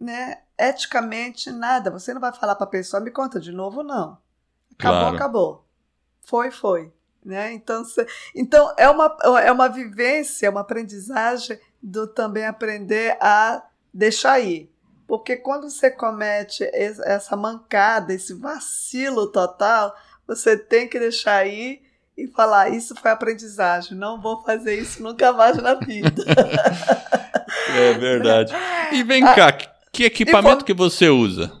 [0.00, 1.90] né, eticamente, nada.
[1.90, 4.18] Você não vai falar para a pessoa, me conta de novo, não.
[4.76, 5.16] Acabou, claro.
[5.16, 5.66] acabou.
[6.22, 6.92] Foi, foi.
[7.24, 7.52] Né?
[7.52, 7.84] Então,
[8.34, 14.72] então é, uma, é uma vivência, é uma aprendizagem do também aprender a deixar ir.
[15.06, 19.94] Porque quando você comete essa mancada, esse vacilo total,
[20.26, 21.82] você tem que deixar ir
[22.16, 26.24] e falar: Isso foi aprendizagem, não vou fazer isso nunca mais na vida.
[27.74, 28.52] é verdade.
[28.92, 29.52] E vem ah, cá,
[29.92, 31.52] que equipamento foi, que você usa?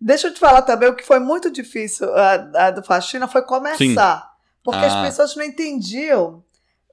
[0.00, 3.42] Deixa eu te falar também o que foi muito difícil a, a do faxina foi
[3.42, 3.76] começar.
[3.76, 4.28] Sim.
[4.62, 4.86] Porque ah.
[4.86, 6.44] as pessoas não entendiam.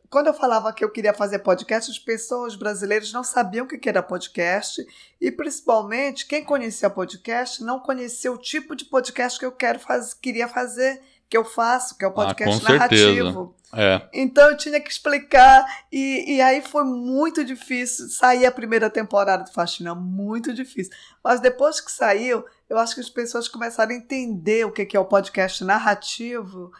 [0.09, 3.89] Quando eu falava que eu queria fazer podcast, as pessoas brasileiras não sabiam o que
[3.89, 4.81] era podcast
[5.19, 10.13] e, principalmente, quem conhecia podcast não conhecia o tipo de podcast que eu quero faz,
[10.13, 13.55] queria fazer, que eu faço, que é o ah, podcast ah, narrativo.
[13.73, 14.07] É.
[14.13, 19.43] Então eu tinha que explicar e, e aí foi muito difícil sair a primeira temporada
[19.43, 20.93] do Faxina, muito difícil.
[21.23, 24.99] Mas depois que saiu, eu acho que as pessoas começaram a entender o que é
[24.99, 26.71] o podcast narrativo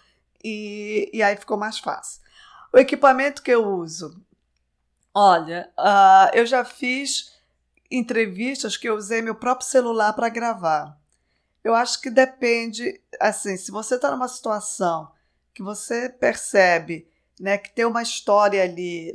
[0.43, 2.21] e, e aí ficou mais fácil.
[2.71, 4.21] O equipamento que eu uso.
[5.13, 7.33] Olha, uh, eu já fiz
[7.89, 10.97] entrevistas que eu usei meu próprio celular para gravar.
[11.65, 15.11] Eu acho que depende, assim, se você está numa situação
[15.51, 17.07] que você percebe
[17.39, 19.11] né, que tem uma história ali,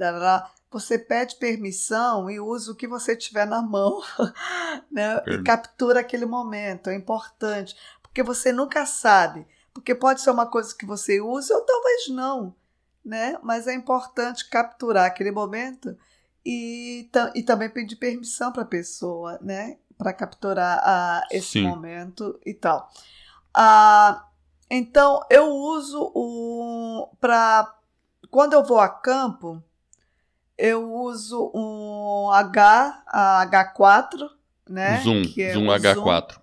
[0.68, 4.02] você pede permissão e usa o que você tiver na mão
[4.90, 6.90] né, e captura aquele momento.
[6.90, 11.62] É importante, porque você nunca sabe porque pode ser uma coisa que você use ou
[11.62, 12.54] talvez não,
[13.04, 13.38] né?
[13.42, 15.96] Mas é importante capturar aquele momento
[16.44, 19.78] e, e também pedir permissão para a pessoa, né?
[20.02, 21.68] Para capturar uh, esse Sim.
[21.68, 22.90] momento e tal.
[23.56, 24.20] Uh,
[24.70, 27.08] então, eu uso o.
[27.20, 27.74] para
[28.30, 29.62] Quando eu vou a campo,
[30.56, 34.30] eu uso um H, H4,
[34.68, 35.00] né?
[35.00, 36.40] Zoom, é Zoom H4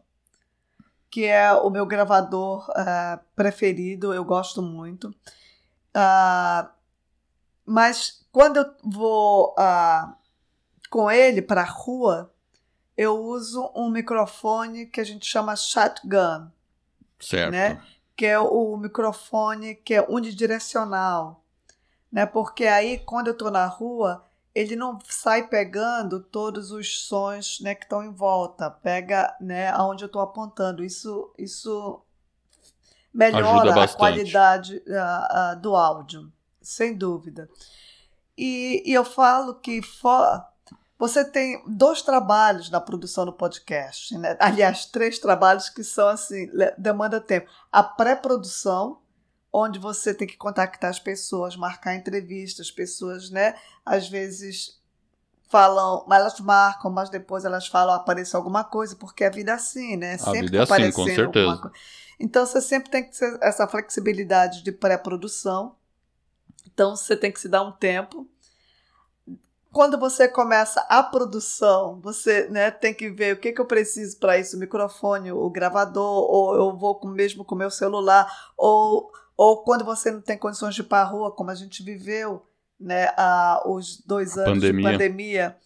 [1.18, 5.10] que é o meu gravador uh, preferido, eu gosto muito.
[5.90, 6.70] Uh,
[7.66, 10.14] mas quando eu vou uh,
[10.92, 12.32] com ele para a rua,
[12.98, 16.50] eu uso um microfone que a gente chama shotgun.
[17.20, 17.52] Certo.
[17.52, 17.82] Né?
[18.16, 21.44] Que é o microfone que é unidirecional.
[22.12, 22.26] né?
[22.26, 24.26] Porque aí, quando eu estou na rua,
[24.56, 30.04] ele não sai pegando todos os sons né, que estão em volta, pega né, aonde
[30.04, 30.84] eu estou apontando.
[30.84, 32.02] Isso, isso
[33.14, 37.48] melhora a qualidade uh, uh, do áudio, sem dúvida.
[38.36, 40.44] E, e eu falo que for,
[40.98, 44.36] você tem dois trabalhos na produção do podcast, né?
[44.42, 47.50] aliás, três trabalhos que são assim, demanda tempo.
[47.72, 49.00] A pré-produção,
[49.54, 53.56] onde você tem que contactar as pessoas, marcar entrevistas, pessoas, né?
[53.86, 54.78] Às vezes
[55.50, 59.96] falam, elas marcam, mas depois elas falam, apareceu alguma coisa, porque a vida é assim,
[59.96, 60.16] né?
[60.16, 61.72] A sempre vida é assim, com certeza.
[62.20, 65.76] Então você sempre tem que ter essa flexibilidade de pré-produção.
[66.66, 68.28] Então você tem que se dar um tempo.
[69.72, 74.18] Quando você começa a produção, você né, tem que ver o que, que eu preciso
[74.18, 78.32] para isso, o microfone, o gravador, ou eu vou com, mesmo com o meu celular,
[78.58, 81.84] ou ou quando você não tem condições de ir para a rua, como a gente
[81.84, 82.44] viveu,
[82.80, 84.82] né, a, os dois anos pandemia.
[84.82, 85.58] de pandemia,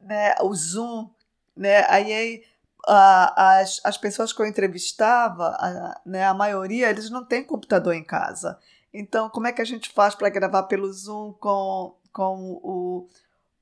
[0.00, 1.10] né, o Zoom,
[1.54, 2.42] né, aí, aí
[2.86, 7.92] a, as, as pessoas que eu entrevistava, a, né, a maioria, eles não têm computador
[7.94, 8.58] em casa.
[8.94, 13.08] Então, como é que a gente faz para gravar pelo Zoom com, com o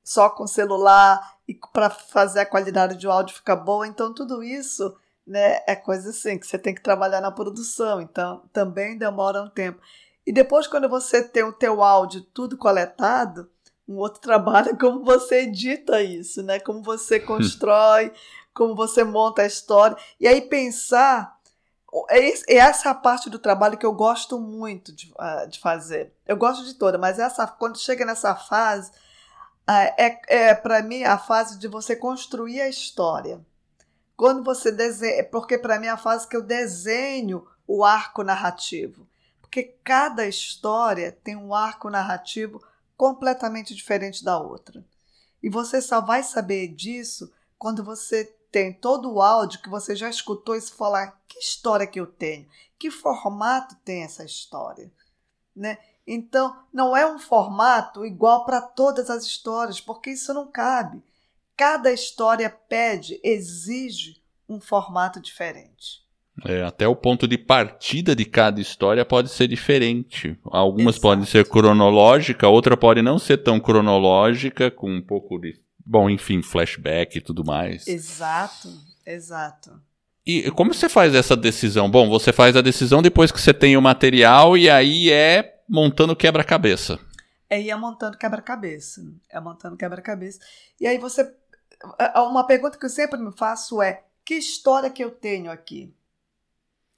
[0.07, 3.85] só com celular e para fazer a qualidade de áudio ficar boa?
[3.85, 4.95] Então, tudo isso
[5.25, 9.49] né, é coisa assim que você tem que trabalhar na produção, então também demora um
[9.49, 9.81] tempo.
[10.25, 13.51] E depois, quando você tem o teu áudio tudo coletado,
[13.85, 16.57] um outro trabalho é como você edita isso, né?
[16.57, 18.13] Como você constrói,
[18.53, 19.97] como você monta a história.
[20.21, 21.35] E aí pensar.
[22.09, 26.13] É, é essa a parte do trabalho que eu gosto muito de, uh, de fazer.
[26.25, 28.91] Eu gosto de toda, mas essa quando chega nessa fase,
[29.69, 33.45] é, é para mim a fase de você construir a história.
[34.15, 39.07] Quando você desenha, porque para mim é a fase que eu desenho o arco narrativo,
[39.41, 42.63] porque cada história tem um arco narrativo
[42.95, 44.83] completamente diferente da outra.
[45.43, 50.09] E você só vai saber disso quando você tem todo o áudio que você já
[50.09, 52.47] escutou e se falar que história que eu tenho,
[52.79, 54.91] que formato tem essa história,
[55.55, 55.77] né?
[56.07, 61.03] Então, não é um formato igual para todas as histórias, porque isso não cabe.
[61.57, 66.07] Cada história pede, exige um formato diferente.
[66.45, 70.37] É, até o ponto de partida de cada história pode ser diferente.
[70.45, 71.01] Algumas Exato.
[71.01, 75.59] podem ser cronológica, outra pode não ser tão cronológica, com um pouco de.
[75.85, 77.87] Bom, enfim, flashback e tudo mais.
[77.87, 78.69] Exato,
[79.05, 79.81] exato.
[80.25, 81.89] E como você faz essa decisão?
[81.89, 86.15] Bom, você faz a decisão depois que você tem o material e aí é montando
[86.15, 86.99] quebra-cabeça.
[87.49, 89.01] É ir montando quebra-cabeça.
[89.29, 90.39] É montando quebra-cabeça.
[90.79, 91.23] E aí você
[92.15, 95.93] uma pergunta que eu sempre me faço é: que história que eu tenho aqui?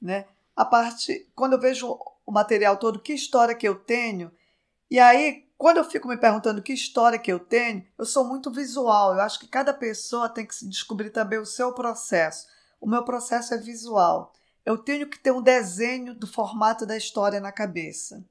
[0.02, 0.26] Né?
[0.56, 4.32] A parte, quando eu vejo o material todo, que história que eu tenho?
[4.90, 8.52] E aí, quando eu fico me perguntando que história que eu tenho, eu sou muito
[8.52, 9.14] visual.
[9.14, 12.48] Eu acho que cada pessoa tem que descobrir também o seu processo.
[12.80, 14.34] O meu processo é visual.
[14.66, 18.24] Eu tenho que ter um desenho do formato da história na cabeça.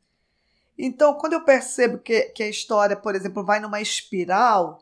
[0.78, 4.80] Então, quando eu percebo que, que a história, por exemplo, vai numa espiral,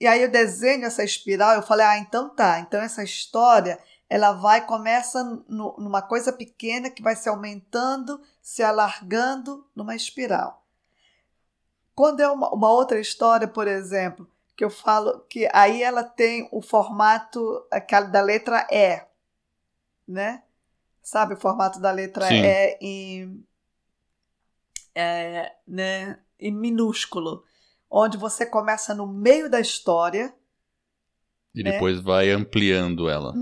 [0.00, 3.78] e aí eu desenho essa espiral, eu falei, ah, então tá, então essa história
[4.08, 10.64] ela vai, começa no, numa coisa pequena que vai se aumentando, se alargando numa espiral.
[11.94, 14.26] Quando é uma, uma outra história, por exemplo,
[14.56, 19.00] que eu falo que aí ela tem o formato aquela da letra E,
[20.08, 20.42] né?
[21.02, 22.42] Sabe o formato da letra Sim.
[22.42, 23.46] E em,
[24.94, 27.44] é, né, em minúsculo
[27.90, 30.32] onde você começa no meio da história.
[31.54, 31.72] E né?
[31.72, 33.34] depois vai ampliando ela.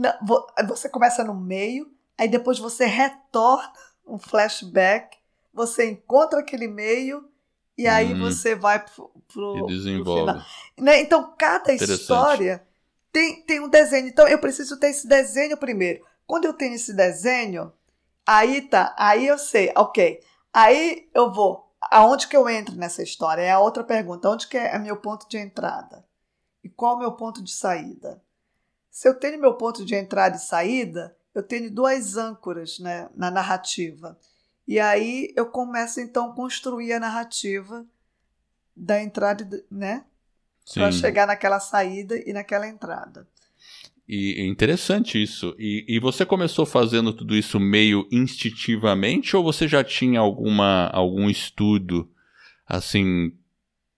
[0.67, 3.71] Você começa no meio, aí depois você retorna
[4.07, 5.19] um flashback,
[5.53, 7.29] você encontra aquele meio
[7.77, 10.33] e aí hum, você vai pro, pro, e desenvolve.
[10.33, 10.47] Pro final.
[10.79, 11.01] Né?
[11.01, 12.67] Então, cada história
[13.13, 14.09] tem, tem um desenho.
[14.09, 16.03] Então, eu preciso ter esse desenho primeiro.
[16.27, 17.73] Quando eu tenho esse desenho,
[18.27, 20.21] aí tá, aí eu sei, ok.
[20.53, 23.43] Aí eu vou aonde que eu entro nessa história?
[23.43, 24.29] É a outra pergunta.
[24.29, 26.05] Onde que é meu ponto de entrada?
[26.63, 28.23] E qual é o meu ponto de saída?
[28.91, 33.31] Se eu tenho meu ponto de entrada e saída, eu tenho duas âncoras né, na
[33.31, 34.19] narrativa.
[34.67, 37.87] E aí eu começo então a construir a narrativa
[38.77, 40.05] da entrada, né?
[40.75, 43.27] Para chegar naquela saída e naquela entrada.
[44.09, 45.55] E é interessante isso.
[45.59, 51.29] E, e, você começou fazendo tudo isso meio instintivamente ou você já tinha alguma, algum
[51.29, 52.11] estudo,
[52.67, 53.33] assim,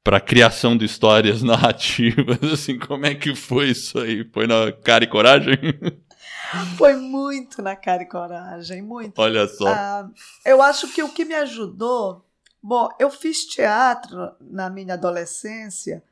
[0.03, 2.43] para criação de histórias narrativas?
[2.43, 4.29] Assim, como é que foi isso aí?
[4.33, 5.57] Foi na cara e coragem?
[6.77, 9.17] Foi muito na cara e coragem, muito.
[9.21, 9.69] Olha só.
[9.69, 10.11] Ah,
[10.45, 12.25] eu acho que o que me ajudou
[12.63, 16.03] Bom, eu fiz teatro na minha adolescência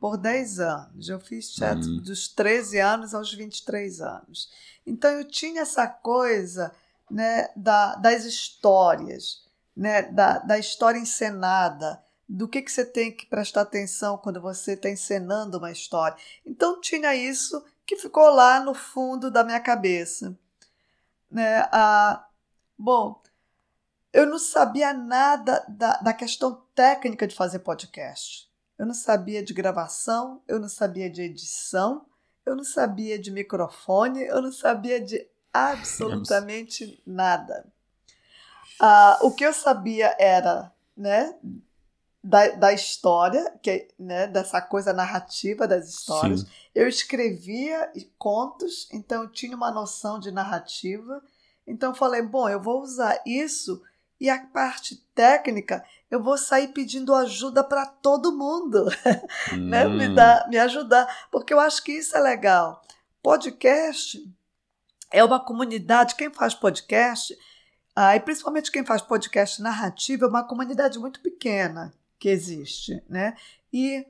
[0.00, 1.08] por 10 anos.
[1.08, 2.00] Eu fiz teatro hum.
[2.00, 4.50] dos 13 anos aos 23 anos.
[4.86, 6.72] Então eu tinha essa coisa
[7.10, 9.44] né, da, das histórias,
[9.76, 14.72] né, da, da história encenada, do que, que você tem que prestar atenção quando você
[14.72, 16.16] está encenando uma história.
[16.44, 20.36] Então tinha isso que ficou lá no fundo da minha cabeça.
[21.30, 21.60] Né?
[21.72, 22.26] Ah,
[22.78, 23.20] bom,
[24.12, 28.47] eu não sabia nada da, da questão técnica de fazer podcast.
[28.78, 32.06] Eu não sabia de gravação, eu não sabia de edição,
[32.46, 37.66] eu não sabia de microfone, eu não sabia de absolutamente nada.
[38.80, 41.34] Ah, o que eu sabia era né,
[42.22, 46.40] da, da história, que, né, dessa coisa narrativa das histórias.
[46.40, 46.46] Sim.
[46.74, 51.22] Eu escrevia contos, então eu tinha uma noção de narrativa.
[51.66, 53.82] Então eu falei, bom, eu vou usar isso
[54.20, 58.86] e a parte técnica eu vou sair pedindo ajuda para todo mundo,
[59.52, 59.56] hum.
[59.68, 59.84] né?
[59.86, 60.14] me, hum.
[60.14, 62.82] dá, me ajudar, porque eu acho que isso é legal.
[63.22, 64.24] Podcast
[65.10, 67.36] é uma comunidade, quem faz podcast,
[67.94, 73.36] ah, e principalmente quem faz podcast narrativo, é uma comunidade muito pequena que existe, né?
[73.72, 74.06] E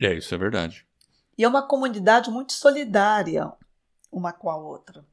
[0.00, 0.86] é isso é verdade.
[1.36, 3.52] E é uma comunidade muito solidária
[4.10, 5.04] uma com a outra.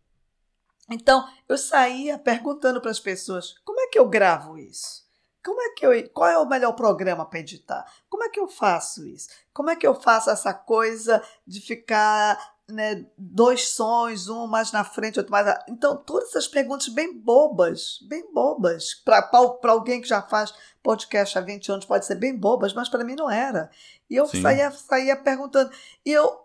[0.90, 5.06] Então, eu saía perguntando para as pessoas: como é que eu gravo isso?
[5.44, 7.86] Como é que eu, qual é o melhor programa para editar?
[8.10, 9.30] Como é que eu faço isso?
[9.54, 14.84] Como é que eu faço essa coisa de ficar né, dois sons, um mais na
[14.84, 15.48] frente, outro mais.
[15.70, 18.96] Então, todas essas perguntas bem bobas, bem bobas.
[18.96, 19.30] Para
[19.64, 23.16] alguém que já faz podcast há 20 anos, pode ser bem bobas, mas para mim
[23.16, 23.70] não era.
[24.10, 25.72] E eu saía, saía perguntando.
[26.06, 26.44] E eu.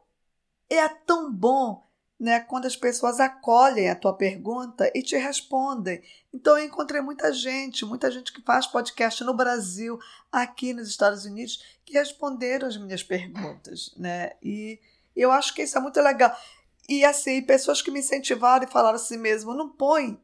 [0.73, 1.85] É tão bom
[2.21, 6.03] né, quando as pessoas acolhem a tua pergunta e te respondem.
[6.35, 9.99] Então eu encontrei muita gente, muita gente que faz podcast no Brasil,
[10.31, 14.33] aqui nos Estados Unidos, que responderam as minhas perguntas, né?
[14.43, 14.79] E
[15.17, 16.37] eu acho que isso é muito legal.
[16.87, 20.21] E assim, pessoas que me incentivaram e falaram assim mesmo: não põe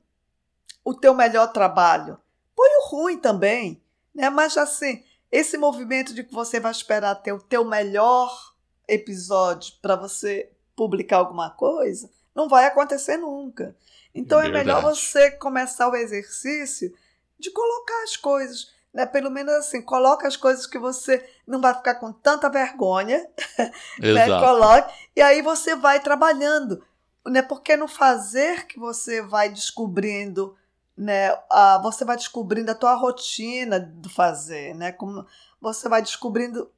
[0.85, 2.21] o teu melhor trabalho,
[2.55, 3.83] põe o ruim também,
[4.15, 4.29] né?
[4.29, 8.55] Mas assim, esse movimento de que você vai esperar ter o teu melhor
[8.87, 13.75] episódio para você publicar alguma coisa, não vai acontecer nunca.
[14.15, 16.95] Então é, é melhor você começar o exercício
[17.39, 19.05] de colocar as coisas né?
[19.05, 23.29] Pelo menos assim, coloca as coisas que você não vai ficar com tanta vergonha,
[24.01, 24.27] né?
[24.27, 26.83] Coloque, e aí você vai trabalhando,
[27.27, 27.43] né?
[27.43, 30.57] Porque no fazer que você vai descobrindo,
[30.97, 31.29] né?
[31.51, 34.93] A, você vai descobrindo a tua rotina do fazer, né?
[34.93, 35.27] Como
[35.61, 36.71] você vai descobrindo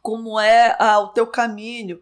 [0.00, 2.00] como é a, o teu caminho.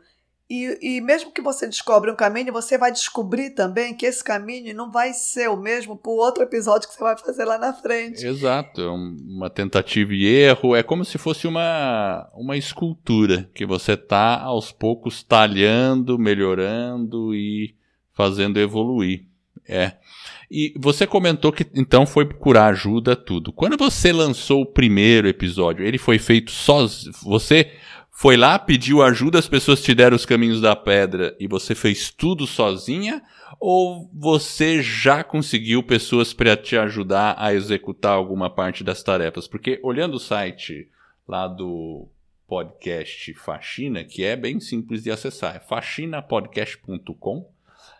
[0.49, 4.73] E, e mesmo que você descobre um caminho, você vai descobrir também que esse caminho
[4.77, 7.73] não vai ser o mesmo para o outro episódio que você vai fazer lá na
[7.73, 8.25] frente.
[8.25, 10.77] Exato, é uma tentativa e erro.
[10.77, 17.75] É como se fosse uma, uma escultura que você está aos poucos talhando, melhorando e
[18.13, 19.25] fazendo evoluir.
[19.69, 19.95] É.
[20.49, 23.53] E você comentou que então foi procurar ajuda tudo.
[23.53, 27.13] Quando você lançou o primeiro episódio, ele foi feito sozinho.
[27.25, 27.73] Você
[28.19, 32.11] foi lá, pediu ajuda, as pessoas te deram os caminhos da pedra e você fez
[32.11, 33.23] tudo sozinha?
[33.61, 39.47] Ou você já conseguiu pessoas para te ajudar a executar alguma parte das tarefas?
[39.47, 40.89] Porque olhando o site
[41.29, 42.09] lá do
[42.49, 47.47] podcast Faxina, que é bem simples de acessar, é faxinapodcast.com.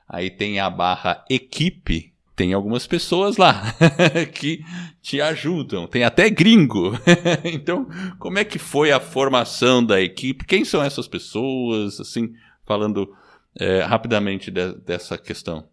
[0.09, 3.63] Aí tem a barra equipe tem algumas pessoas lá
[4.35, 4.63] que
[5.01, 6.93] te ajudam, tem até gringo.
[7.43, 10.45] então, como é que foi a formação da equipe?
[10.45, 11.99] Quem são essas pessoas?
[11.99, 12.35] Assim,
[12.67, 13.17] falando
[13.59, 15.67] é, rapidamente de, dessa questão.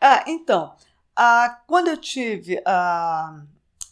[0.00, 0.74] Ah, então,
[1.14, 3.42] ah, quando eu tive a,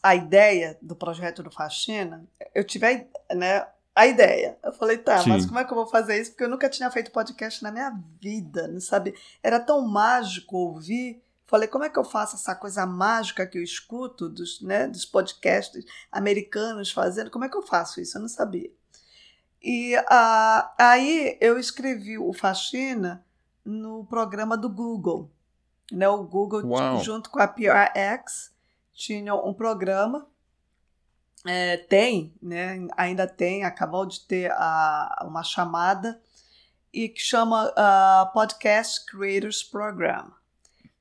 [0.03, 2.25] a ideia do projeto do Faxina,
[2.55, 4.57] eu tive a, né, a ideia.
[4.65, 5.29] Eu falei, tá, Sim.
[5.29, 6.31] mas como é que eu vou fazer isso?
[6.31, 9.15] Porque eu nunca tinha feito podcast na minha vida, não sabe?
[9.43, 13.63] Era tão mágico ouvir Falei, como é que eu faço essa coisa mágica que eu
[13.63, 17.31] escuto dos, né, dos podcasts americanos fazendo?
[17.31, 18.19] Como é que eu faço isso?
[18.19, 18.71] Eu não sabia.
[19.63, 23.25] E ah, aí eu escrevi o Faxina
[23.65, 25.31] no programa do Google.
[25.93, 26.09] Né?
[26.09, 27.03] O Google, Uau.
[27.03, 28.53] junto com a PRX,
[28.93, 30.27] tinha um programa.
[31.47, 32.89] É, tem, né?
[32.97, 36.21] ainda tem, acabou de ter a, uma chamada,
[36.93, 40.33] e que chama uh, Podcast Creators Program.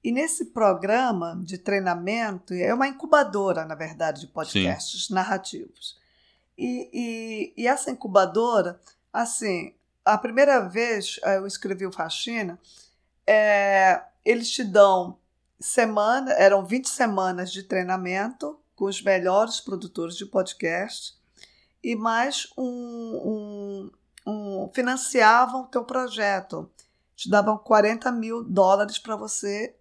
[0.05, 5.15] E nesse programa de treinamento, é uma incubadora, na verdade, de podcasts Sim.
[5.15, 5.99] narrativos.
[6.55, 8.79] E, e, e, essa incubadora,
[9.11, 9.73] assim,
[10.05, 12.59] a primeira vez eh, eu escrevi o Faxina,
[13.25, 15.17] é, eles te dão
[15.59, 21.15] semana, eram 20 semanas de treinamento com os melhores produtores de podcast
[21.83, 23.91] e mais um, um,
[24.27, 26.69] um financiavam o teu projeto.
[27.15, 29.75] Te davam 40 mil dólares para você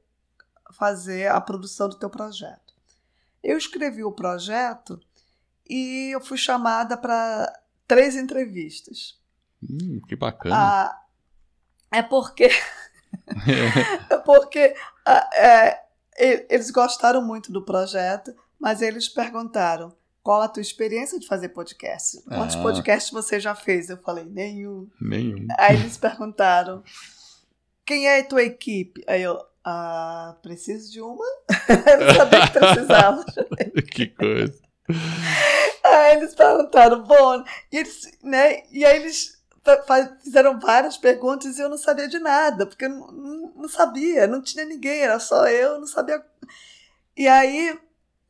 [0.75, 2.75] fazer a produção do teu projeto.
[3.43, 5.01] Eu escrevi o projeto
[5.69, 7.53] e eu fui chamada para
[7.87, 9.19] três entrevistas.
[9.63, 10.57] Hum, que bacana.
[10.57, 11.03] Ah,
[11.93, 12.49] é porque.
[14.11, 14.75] é porque
[15.07, 15.85] ah, é,
[16.49, 22.23] eles gostaram muito do projeto, mas eles perguntaram qual a tua experiência de fazer podcast?
[22.23, 22.63] Quantos ah.
[22.63, 23.91] podcasts você já fez?
[23.91, 24.89] Eu falei, nenhum.
[24.99, 25.47] Nenhum.
[25.59, 26.83] Aí eles perguntaram,
[27.85, 29.05] quem é a tua equipe?
[29.07, 31.25] Aí eu, ah, preciso de uma?
[31.91, 33.25] eu não sabia que precisava.
[33.91, 34.61] que coisa.
[35.83, 37.43] Aí eles perguntaram, bom,
[37.73, 39.43] e, eles, né, e aí eles
[40.23, 44.43] fizeram várias perguntas e eu não sabia de nada, porque eu não, não sabia, não
[44.43, 46.23] tinha ninguém, era só eu, não sabia.
[47.17, 47.79] E aí,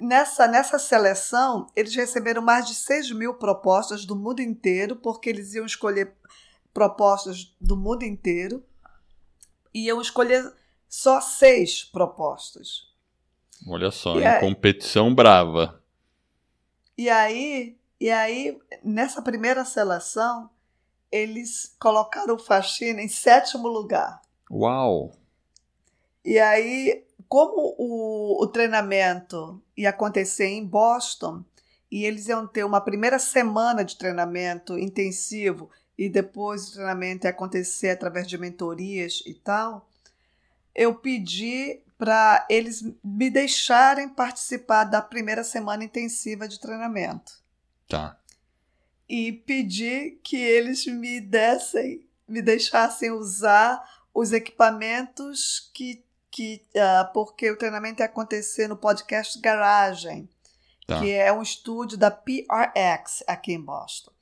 [0.01, 5.55] nessa, nessa seleção, eles receberam mais de 6 mil propostas do mundo inteiro, porque eles
[5.55, 6.13] iam escolher
[6.73, 8.63] propostas do mundo inteiro,
[9.73, 10.53] e iam escolher
[10.95, 12.89] só seis propostas.
[13.67, 15.83] Olha só, e em aí, competição brava.
[16.97, 20.49] E aí, e aí, nessa primeira seleção,
[21.11, 24.23] eles colocaram o Faxina em sétimo lugar.
[24.49, 25.11] Uau!
[26.25, 31.45] E aí, como o, o treinamento ia acontecer em Boston,
[31.91, 35.69] e eles iam ter uma primeira semana de treinamento intensivo,
[35.99, 39.89] e depois o treinamento ia acontecer através de mentorias e tal,
[40.75, 47.33] eu pedi para eles me deixarem participar da primeira semana intensiva de treinamento.
[47.89, 48.19] Tá
[49.09, 57.51] e pedi que eles me dessem, me deixassem usar os equipamentos que, que uh, porque
[57.51, 60.29] o treinamento ia acontecer no podcast Garagem,
[60.87, 61.01] tá.
[61.01, 64.13] que é um estúdio da PRX aqui em Boston.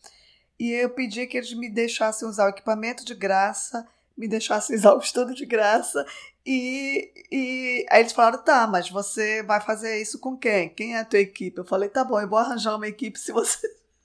[0.59, 3.87] E eu pedi que eles me deixassem usar o equipamento de graça,
[4.17, 6.05] me deixassem usar o estúdio de graça
[6.45, 10.69] e, e aí eles falaram, tá, mas você vai fazer isso com quem?
[10.69, 11.59] Quem é a tua equipe?
[11.59, 13.59] Eu falei, tá bom, eu vou arranjar uma equipe se você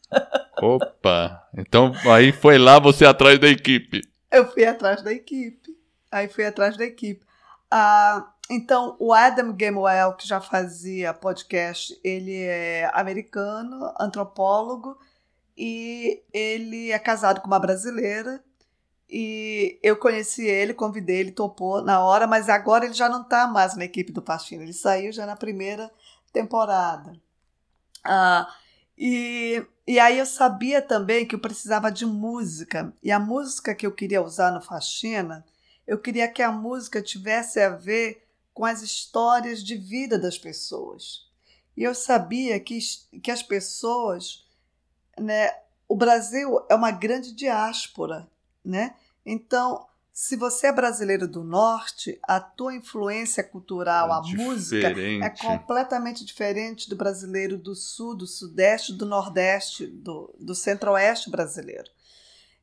[0.61, 1.47] Opa!
[1.55, 4.01] Então aí foi lá você atrás da equipe.
[4.31, 5.77] Eu fui atrás da equipe.
[6.11, 7.25] Aí fui atrás da equipe.
[7.69, 14.97] Ah, então, o Adam Gamewell, que já fazia podcast, ele é americano, antropólogo,
[15.57, 18.41] e ele é casado com uma brasileira.
[19.09, 23.47] E eu conheci ele, convidei ele, topou na hora, mas agora ele já não está
[23.47, 24.61] mais na equipe do Pastinho.
[24.61, 25.89] Ele saiu já na primeira
[26.33, 27.13] temporada.
[28.03, 28.53] Ah,
[28.97, 32.93] e, e aí eu sabia também que eu precisava de música.
[33.01, 35.45] E a música que eu queria usar no Faxina,
[35.85, 41.27] eu queria que a música tivesse a ver com as histórias de vida das pessoas.
[41.77, 42.79] E eu sabia que,
[43.21, 44.45] que as pessoas,
[45.17, 45.51] né,
[45.87, 48.27] o Brasil é uma grande diáspora,
[48.67, 48.93] né?
[49.25, 54.47] Então, se você é brasileiro do norte, a tua influência cultural, é a diferente.
[54.47, 54.87] música,
[55.25, 61.89] é completamente diferente do brasileiro do sul, do sudeste, do nordeste, do, do centro-oeste brasileiro.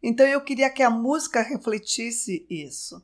[0.03, 3.01] Então eu queria que a música refletisse isso.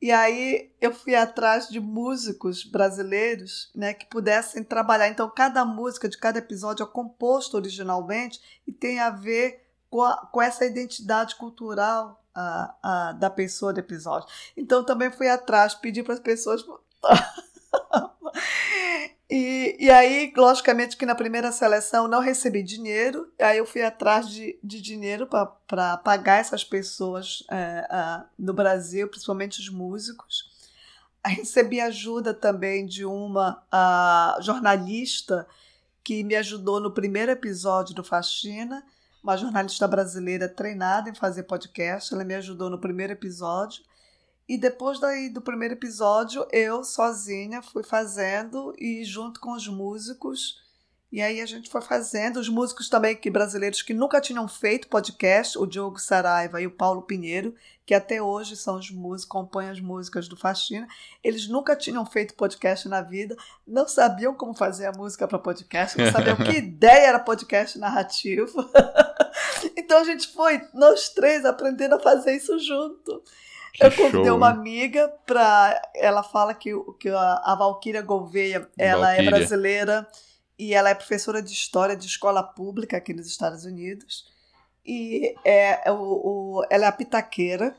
[0.00, 5.08] E aí eu fui atrás de músicos brasileiros né, que pudessem trabalhar.
[5.08, 10.28] Então cada música de cada episódio é composto originalmente e tem a ver com, a,
[10.32, 14.28] com essa identidade cultural a, a, da pessoa do episódio.
[14.56, 16.64] Então também fui atrás, pedi para as pessoas.
[19.28, 24.28] e, e aí, logicamente, que na primeira seleção não recebi dinheiro, aí eu fui atrás
[24.28, 30.50] de, de dinheiro para pagar essas pessoas é, no Brasil, principalmente os músicos.
[31.24, 33.62] Recebi ajuda também de uma
[34.40, 35.46] jornalista
[36.02, 38.82] que me ajudou no primeiro episódio do Faxina
[39.22, 42.12] uma jornalista brasileira treinada em fazer podcast.
[42.12, 43.82] Ela me ajudou no primeiro episódio.
[44.48, 50.60] E depois daí do primeiro episódio, eu sozinha fui fazendo e junto com os músicos.
[51.12, 54.88] E aí a gente foi fazendo, os músicos também que brasileiros que nunca tinham feito
[54.88, 57.52] podcast, o Diogo Saraiva e o Paulo Pinheiro,
[57.84, 60.86] que até hoje são os músicos, compõem as músicas do Faxina.
[61.22, 65.98] Eles nunca tinham feito podcast na vida, não sabiam como fazer a música para podcast,
[65.98, 68.64] não sabiam que ideia era podcast narrativo.
[69.76, 73.22] então a gente foi, nós três, aprendendo a fazer isso junto.
[73.72, 75.80] Que eu convidei show, uma amiga para.
[75.94, 79.28] Ela fala que, que a, a Valquíria Gouveia ela Valquíria.
[79.28, 80.08] é brasileira
[80.58, 84.28] e ela é professora de história de escola pública aqui nos Estados Unidos
[84.84, 87.76] e é, é, o, o, ela é a pitaqueira,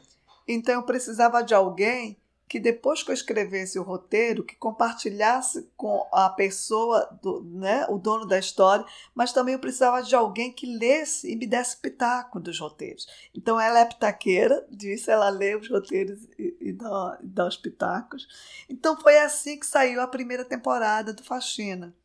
[0.48, 2.18] então eu precisava de alguém
[2.52, 7.98] que depois que eu escrevesse o roteiro, que compartilhasse com a pessoa, do, né, o
[7.98, 8.86] dono da história,
[9.16, 13.08] mas também eu precisava de alguém que lesse e me desse pitaco dos roteiros.
[13.34, 17.56] Então ela é pitaqueira, disse, ela lê os roteiros e, e, dá, e dá os
[17.56, 18.28] pitacos.
[18.68, 21.96] Então foi assim que saiu a primeira temporada do Faxina.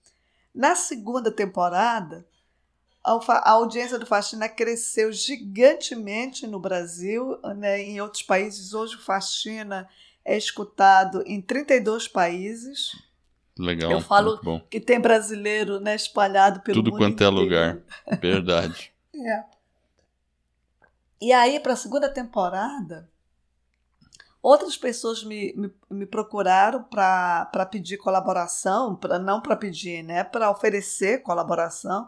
[0.55, 2.25] Na segunda temporada,
[3.03, 7.83] a audiência do Faxina cresceu gigantemente no Brasil, né?
[7.83, 8.75] em outros países.
[8.75, 9.89] Hoje o Faxina
[10.27, 12.91] é escutado em 32 países.
[13.57, 13.93] Legal.
[13.93, 17.79] Eu falo que tem brasileiro né, espalhado pelo Tudo mundo quanto é lugar.
[18.21, 18.93] Verdade.
[19.15, 19.45] é.
[21.21, 23.09] E aí, para a segunda temporada,
[24.43, 30.25] outras pessoas me, me, me procuraram para pedir colaboração, pra, não para pedir, né?
[30.25, 32.07] Para oferecer colaboração.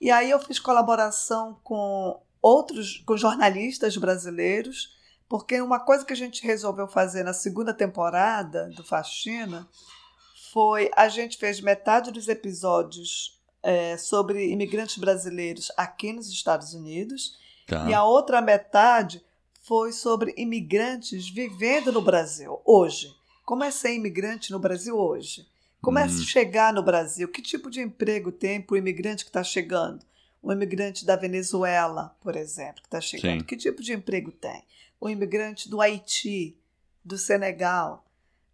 [0.00, 4.94] E aí eu fiz colaboração com outros, com jornalistas brasileiros
[5.28, 9.68] porque uma coisa que a gente resolveu fazer na segunda temporada do Faxina
[10.52, 17.38] foi a gente fez metade dos episódios é, sobre imigrantes brasileiros aqui nos Estados Unidos
[17.66, 17.88] tá.
[17.88, 19.24] e a outra metade
[19.62, 23.14] foi sobre imigrantes vivendo no Brasil hoje.
[23.44, 25.48] Como é ser imigrante no Brasil hoje?
[25.80, 26.08] Como é hum.
[26.08, 27.28] chegar no Brasil?
[27.28, 30.04] Que tipo de emprego tem para o imigrante que está chegando?
[30.42, 33.40] O imigrante da Venezuela, por exemplo, que está chegando.
[33.40, 33.46] Sim.
[33.46, 34.62] Que tipo de emprego tem?
[35.04, 36.58] O imigrante do Haiti,
[37.04, 38.06] do Senegal.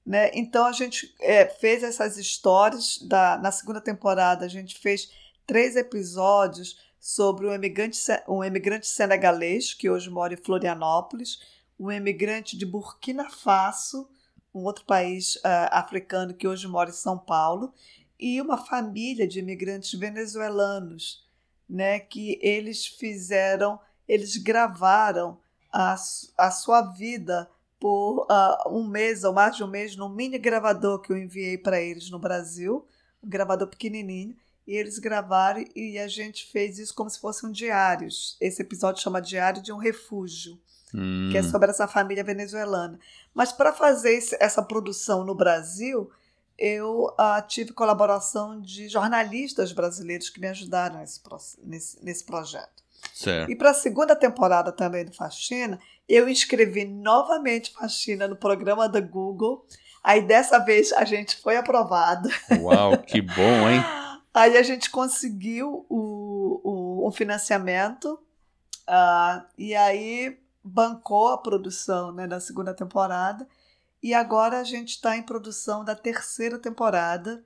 [0.04, 0.32] Né?
[0.34, 4.44] Então a gente é, fez essas histórias da, na segunda temporada.
[4.44, 5.12] A gente fez
[5.46, 11.38] três episódios sobre um imigrante, um imigrante senegalês que hoje mora em Florianópolis,
[11.78, 14.10] um imigrante de Burkina Faso,
[14.52, 17.72] um outro país uh, africano que hoje mora em São Paulo,
[18.18, 21.24] e uma família de imigrantes venezuelanos,
[21.68, 23.78] né, que eles fizeram,
[24.08, 25.38] eles gravaram
[25.72, 25.96] a,
[26.38, 27.48] a sua vida
[27.78, 31.56] por uh, um mês ou mais de um mês num mini gravador que eu enviei
[31.56, 32.86] para eles no Brasil,
[33.22, 38.36] um gravador pequenininho, e eles gravaram e a gente fez isso como se fossem diários.
[38.40, 40.60] Esse episódio chama Diário de um Refúgio,
[40.94, 41.28] hum.
[41.30, 41.50] que é hum.
[41.50, 42.98] sobre essa família venezuelana.
[43.34, 46.10] Mas para fazer esse, essa produção no Brasil,
[46.58, 51.20] eu uh, tive colaboração de jornalistas brasileiros que me ajudaram nesse,
[51.64, 52.79] nesse, nesse projeto.
[53.20, 53.50] Certo.
[53.50, 58.98] E para a segunda temporada também do Faxina, eu inscrevi novamente Faxina no programa da
[58.98, 59.66] Google.
[60.02, 62.30] Aí dessa vez a gente foi aprovado.
[62.60, 63.84] Uau, que bom, hein?
[64.32, 68.18] Aí a gente conseguiu o, o, um financiamento
[68.88, 73.46] uh, e aí bancou a produção né, da segunda temporada.
[74.02, 77.44] E agora a gente está em produção da terceira temporada.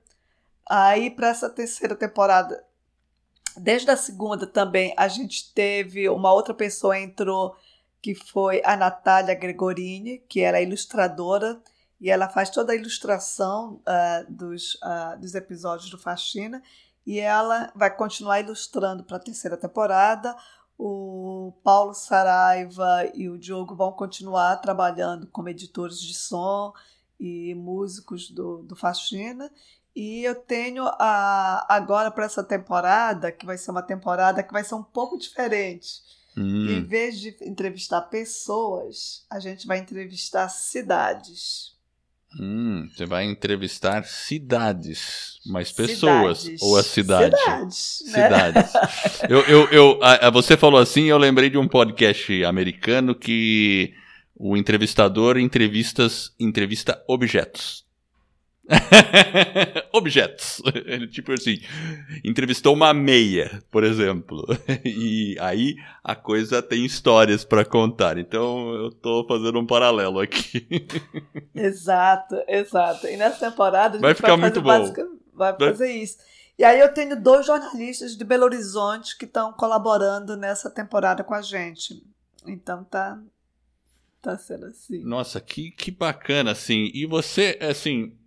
[0.69, 2.63] Aí, para essa terceira temporada,
[3.57, 7.55] Desde a segunda também a gente teve uma outra pessoa entrou
[8.01, 11.61] que foi a Natália Gregorini, que era ilustradora
[11.99, 16.61] e ela faz toda a ilustração uh, dos, uh, dos episódios do Faxina
[17.05, 20.35] e ela vai continuar ilustrando para a terceira temporada.
[20.77, 26.73] O Paulo Saraiva e o Diogo vão continuar trabalhando como editores de som
[27.19, 29.49] e músicos do, do Faxina.
[29.95, 34.63] E eu tenho a, agora para essa temporada, que vai ser uma temporada que vai
[34.63, 36.01] ser um pouco diferente.
[36.37, 36.69] Hum.
[36.69, 41.73] Em vez de entrevistar pessoas, a gente vai entrevistar cidades.
[42.37, 46.61] Hum, você vai entrevistar cidades, mas pessoas cidades.
[46.61, 47.37] ou a cidade?
[47.37, 48.03] Cidades.
[48.07, 48.11] Né?
[48.11, 48.73] Cidades.
[49.29, 53.93] eu, eu, eu, a, a, você falou assim, eu lembrei de um podcast americano que
[54.35, 57.84] o entrevistador entrevistas, entrevista objetos.
[59.93, 60.61] Objetos.
[60.85, 61.59] Ele, tipo assim,
[62.23, 64.45] entrevistou uma meia, por exemplo.
[64.85, 68.17] E aí a coisa tem histórias para contar.
[68.17, 70.87] Então eu tô fazendo um paralelo aqui.
[71.53, 73.07] Exato, exato.
[73.07, 74.67] E nessa temporada a gente vai ficar vai muito bom.
[74.67, 76.17] Básica, vai fazer isso.
[76.57, 81.33] E aí eu tenho dois jornalistas de Belo Horizonte que estão colaborando nessa temporada com
[81.33, 82.01] a gente.
[82.45, 83.19] Então tá
[84.25, 85.03] tá sendo assim.
[85.03, 86.89] Nossa, que, que bacana, assim.
[86.93, 88.17] E você, assim,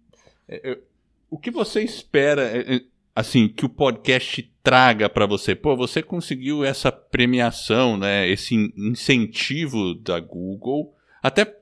[1.30, 2.80] o que você espera, é,
[3.14, 5.54] assim, que o podcast traga para você?
[5.54, 8.28] Pô, você conseguiu essa premiação, né?
[8.28, 10.94] Esse incentivo da Google.
[11.22, 11.56] Até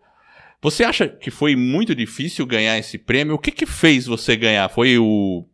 [0.60, 3.34] você acha que foi muito difícil ganhar esse prêmio?
[3.34, 4.68] O que que fez você ganhar?
[4.68, 5.46] Foi o,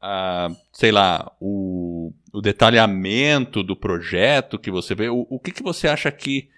[0.00, 5.08] a, sei lá, o, o detalhamento do projeto que você vê?
[5.08, 6.50] O, o que que você acha que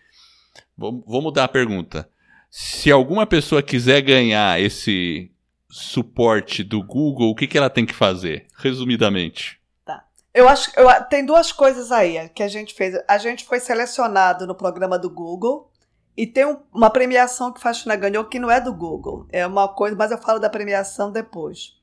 [0.76, 2.08] Vou, vou mudar a pergunta.
[2.50, 5.30] Se alguma pessoa quiser ganhar esse
[5.74, 9.60] suporte do Google, o que, que ela tem que fazer, resumidamente?
[9.84, 10.04] Tá.
[10.32, 12.94] Eu acho que tem duas coisas aí que a gente fez.
[13.08, 15.68] A gente foi selecionado no programa do Google
[16.16, 19.26] E tem um, uma premiação que Faxina ganhou que não é do Google.
[19.32, 21.76] É uma coisa, mas eu falo da premiação depois.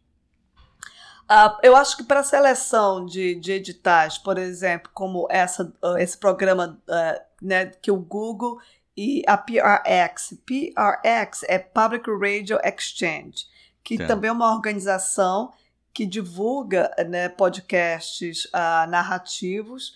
[1.30, 6.18] Uh, eu acho que para seleção de, de editais, por exemplo, como essa, uh, esse
[6.18, 8.58] programa uh, né, que o Google
[8.96, 13.51] e a PRX, PRX é Public Radio Exchange,
[13.84, 15.54] que também é uma organização
[15.94, 18.48] que divulga né, podcasts
[18.90, 19.94] narrativos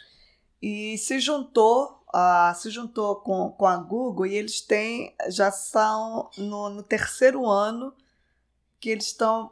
[0.61, 2.03] e se juntou
[2.55, 7.93] se juntou com, com a Google e eles têm já são no, no terceiro ano
[8.79, 9.51] que eles estão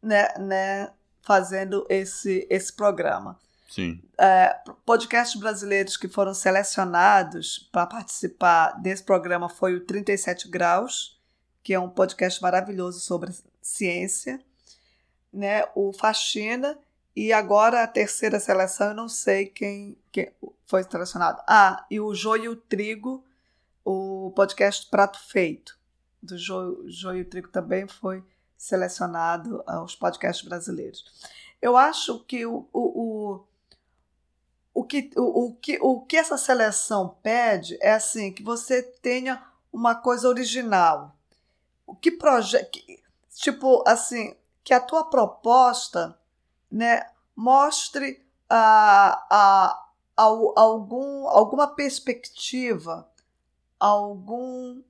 [0.00, 3.38] né, né, fazendo esse, esse programa.
[3.68, 4.00] Sim.
[4.16, 11.20] É, podcasts brasileiros que foram selecionados para participar desse programa foi o 37 Graus,
[11.62, 13.32] que é um podcast maravilhoso sobre
[13.64, 14.38] ciência,
[15.32, 15.64] né?
[15.74, 16.78] o Faxina,
[17.16, 20.30] e agora a terceira seleção, eu não sei quem, quem
[20.66, 21.42] foi selecionado.
[21.48, 23.24] Ah, e o Joio e o Trigo,
[23.84, 25.78] o podcast Prato Feito,
[26.22, 28.22] do Joio, Joio e Trigo também foi
[28.56, 31.04] selecionado aos podcasts brasileiros.
[31.62, 33.44] Eu acho que o, o, o,
[34.74, 39.42] o, que, o, o, que, o que essa seleção pede é assim que você tenha
[39.72, 41.16] uma coisa original.
[41.86, 42.78] O que projeto.
[43.34, 46.18] Tipo assim, que a tua proposta
[46.70, 47.06] né,
[47.36, 53.08] mostre a, a, a, algum, alguma perspectiva,
[53.78, 54.82] algum.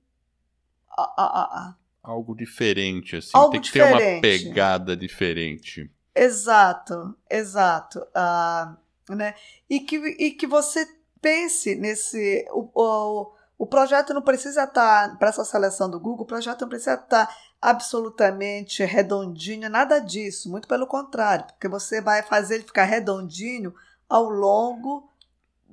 [0.97, 3.31] A, algo diferente, assim.
[3.33, 3.99] Algo Tem que diferente.
[3.99, 5.91] ter uma pegada diferente.
[6.15, 7.99] Exato, exato.
[7.99, 9.35] Uh, né?
[9.69, 10.87] e, que, e que você
[11.21, 12.47] pense nesse.
[12.53, 16.63] O, o, o projeto não precisa estar, tá, para essa seleção do Google, o projeto
[16.63, 22.57] não precisa estar tá absolutamente redondinho, nada disso, muito pelo contrário, porque você vai fazer
[22.57, 23.75] ele ficar redondinho
[24.07, 25.09] ao longo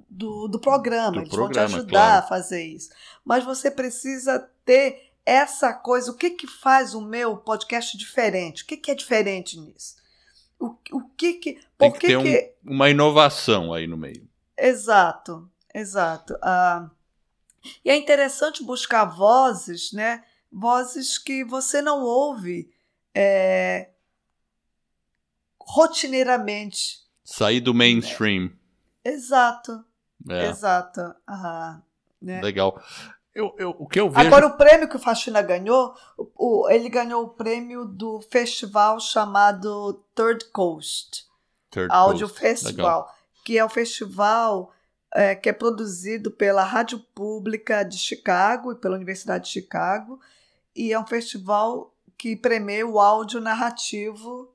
[0.10, 1.12] do, do programa.
[1.12, 2.26] Do Eles programa, vão te ajudar claro.
[2.26, 2.92] a fazer isso.
[3.26, 8.64] Mas você precisa ter essa coisa, o que, que faz o meu podcast diferente?
[8.64, 9.98] O que, que é diferente nisso?
[10.58, 11.54] O, o que que.
[11.78, 12.56] Tem Por que que, ter que...
[12.66, 14.26] Um, uma inovação aí no meio.
[14.58, 16.38] Exato, exato.
[16.42, 16.90] Ah,
[17.84, 20.24] e é interessante buscar vozes, né?
[20.52, 22.70] Vozes que você não ouve
[23.16, 23.90] é,
[25.60, 27.00] rotineiramente.
[27.24, 28.52] Sair do mainstream.
[29.04, 29.84] Exato,
[30.30, 31.16] É, exato.
[32.22, 32.42] Né?
[32.42, 32.80] legal.
[33.34, 34.28] Eu, eu, o que eu vejo.
[34.28, 35.96] Agora, o prêmio que o Faxina ganhou,
[36.36, 41.26] o, ele ganhou o prêmio do festival chamado Third Coast
[41.70, 42.42] Third Audio Coast.
[42.42, 43.10] Festival,
[43.46, 44.74] que é o festival
[45.14, 50.20] é, que é produzido pela Rádio Pública de Chicago e pela Universidade de Chicago,
[50.76, 54.54] e é um festival que premia o áudio narrativo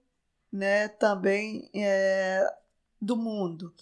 [0.53, 2.47] né, também é,
[3.01, 3.73] do mundo.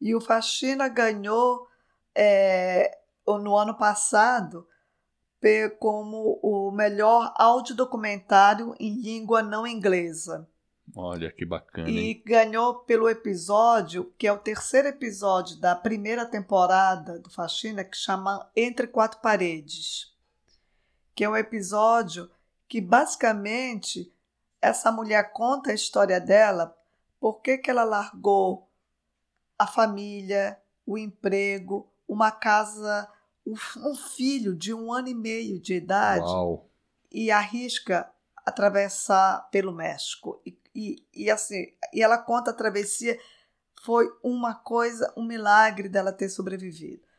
[0.00, 1.66] E o Faxina ganhou
[2.14, 4.66] é, no ano passado
[5.80, 10.48] como o melhor audiodocumentário em língua não inglesa.
[10.94, 11.88] Olha que bacana.
[11.88, 12.10] hein?
[12.10, 17.96] E ganhou pelo episódio, que é o terceiro episódio da primeira temporada do Faxina, que
[17.96, 20.11] chama Entre Quatro Paredes.
[21.22, 22.28] Que é um episódio
[22.66, 24.12] que basicamente
[24.60, 26.76] essa mulher conta a história dela,
[27.20, 28.68] por que que ela largou
[29.56, 33.08] a família, o emprego, uma casa,
[33.46, 33.54] um
[33.88, 36.68] um filho de um ano e meio de idade Uau.
[37.08, 38.10] e arrisca
[38.44, 40.42] atravessar pelo México.
[40.44, 43.16] E, e, e assim, e ela conta a travessia,
[43.80, 47.11] foi uma coisa, um milagre dela ter sobrevivido.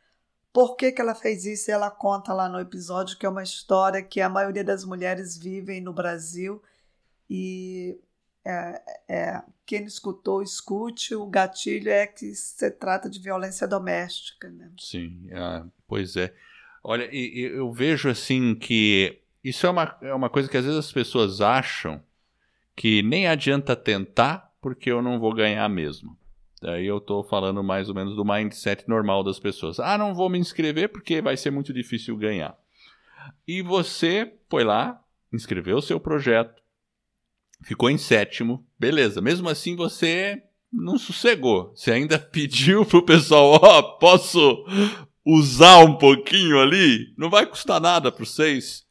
[0.54, 1.68] Por que, que ela fez isso?
[1.68, 5.80] Ela conta lá no episódio que é uma história que a maioria das mulheres vivem
[5.80, 6.62] no Brasil
[7.28, 7.98] e
[8.44, 11.12] é, é, quem escutou, escute.
[11.12, 14.48] O gatilho é que se trata de violência doméstica.
[14.48, 14.70] Né?
[14.78, 16.32] Sim, ah, pois é.
[16.84, 20.92] Olha, eu vejo assim que isso é uma, é uma coisa que às vezes as
[20.92, 22.00] pessoas acham
[22.76, 26.16] que nem adianta tentar porque eu não vou ganhar mesmo.
[26.64, 29.78] Daí eu tô falando mais ou menos do mindset normal das pessoas.
[29.78, 32.56] Ah, não vou me inscrever porque vai ser muito difícil ganhar.
[33.46, 34.98] E você foi lá,
[35.30, 36.54] inscreveu o seu projeto,
[37.62, 39.20] ficou em sétimo, beleza.
[39.20, 40.42] Mesmo assim você
[40.72, 41.70] não sossegou.
[41.76, 44.64] Você ainda pediu pro pessoal, ó, posso
[45.22, 47.12] usar um pouquinho ali?
[47.18, 48.86] Não vai custar nada para vocês.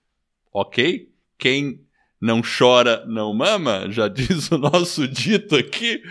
[0.54, 1.10] Ok?
[1.40, 1.82] Quem
[2.22, 6.04] não chora, não mama, já diz o nosso dito aqui.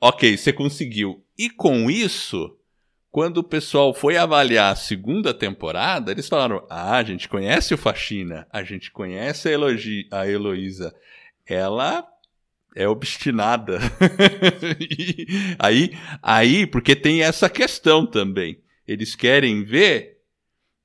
[0.00, 1.22] Ok, você conseguiu.
[1.36, 2.56] E com isso,
[3.10, 7.78] quando o pessoal foi avaliar a segunda temporada, eles falaram: Ah, a gente conhece o
[7.78, 10.94] Faxina, a gente conhece a, Elogi a Heloísa.
[11.46, 12.06] Ela
[12.74, 13.78] é obstinada.
[15.58, 15.90] Aí,
[16.22, 18.60] aí, porque tem essa questão também.
[18.86, 20.19] Eles querem ver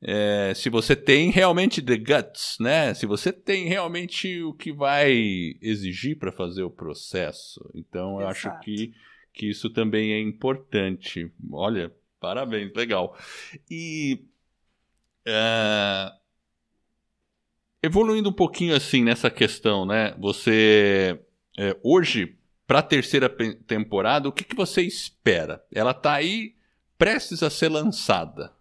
[0.02, 2.94] é, se você tem realmente the guts, né?
[2.94, 7.60] Se você tem realmente o que vai exigir para fazer o processo.
[7.74, 8.56] Então, eu Exato.
[8.56, 8.94] acho que,
[9.34, 11.32] que isso também é importante.
[11.52, 13.18] Olha, parabéns, legal.
[13.70, 14.26] E.
[15.28, 16.16] Uh,
[17.82, 20.14] evoluindo um pouquinho assim nessa questão, né?
[20.20, 21.20] Você.
[21.58, 22.38] É, hoje,
[22.68, 25.64] para a terceira temporada, o que, que você espera?
[25.74, 26.54] Ela está aí
[26.98, 28.55] prestes a ser lançada.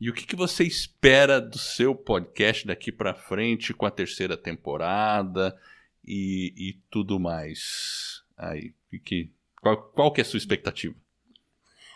[0.00, 4.34] E o que, que você espera do seu podcast daqui para frente com a terceira
[4.34, 5.54] temporada
[6.02, 8.24] e, e tudo mais?
[8.34, 8.74] Aí,
[9.04, 9.30] que,
[9.60, 10.94] qual, qual que é a sua expectativa?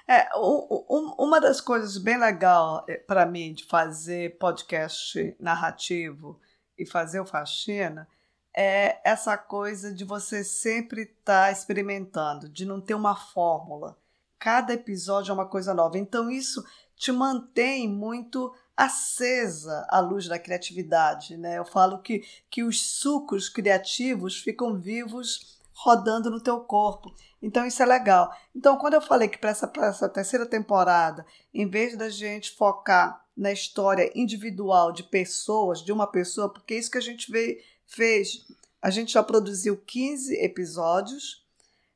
[0.06, 6.38] É, um, uma das coisas bem legal eh, para mim de fazer podcast narrativo
[6.76, 8.06] e fazer o faxina
[8.54, 13.96] é essa coisa de você sempre estar tá experimentando, de não ter uma fórmula.
[14.38, 15.96] Cada episódio é uma coisa nova.
[15.96, 16.62] Então, isso
[17.04, 21.36] te mantém muito acesa a luz da criatividade.
[21.36, 21.58] Né?
[21.58, 27.14] Eu falo que, que os sucos criativos ficam vivos rodando no teu corpo.
[27.42, 28.34] Então isso é legal.
[28.56, 33.22] Então quando eu falei que para essa, essa terceira temporada, em vez da gente focar
[33.36, 37.62] na história individual de pessoas, de uma pessoa, porque é isso que a gente vê,
[37.86, 38.46] fez,
[38.80, 41.44] a gente já produziu 15 episódios,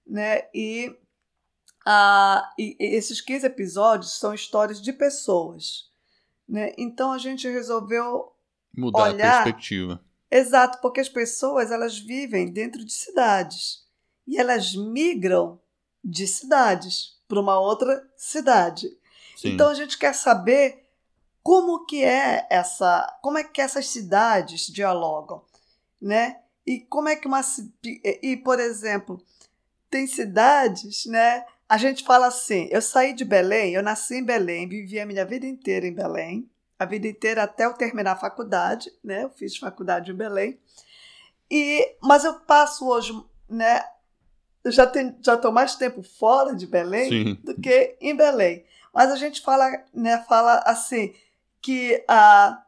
[0.06, 0.42] né?
[0.52, 0.94] E
[1.90, 5.90] ah, e esses 15 episódios são histórias de pessoas.
[6.46, 6.74] Né?
[6.76, 8.30] Então a gente resolveu
[8.76, 9.40] mudar olhar...
[9.40, 10.04] a perspectiva.
[10.30, 13.86] Exato, porque as pessoas elas vivem dentro de cidades
[14.26, 15.58] e elas migram
[16.04, 18.94] de cidades para uma outra cidade.
[19.34, 19.54] Sim.
[19.54, 20.86] Então a gente quer saber
[21.42, 25.42] como que é essa, como é que essas cidades dialogam,
[25.98, 26.38] né?
[26.66, 27.40] E como é que uma
[27.82, 29.24] e, e por exemplo,
[29.88, 31.46] tem cidades, né?
[31.68, 35.24] A gente fala assim: eu saí de Belém, eu nasci em Belém, vivi a minha
[35.24, 36.48] vida inteira em Belém,
[36.78, 39.24] a vida inteira até eu terminar a faculdade, né?
[39.24, 40.58] Eu fiz faculdade em Belém.
[41.50, 43.12] E, mas eu passo hoje,
[43.48, 43.82] né?
[44.64, 47.34] Eu já tenho, já estou mais tempo fora de Belém Sim.
[47.44, 48.64] do que em Belém.
[48.94, 50.24] Mas a gente fala, né?
[50.28, 51.14] Fala assim
[51.60, 52.62] que ah,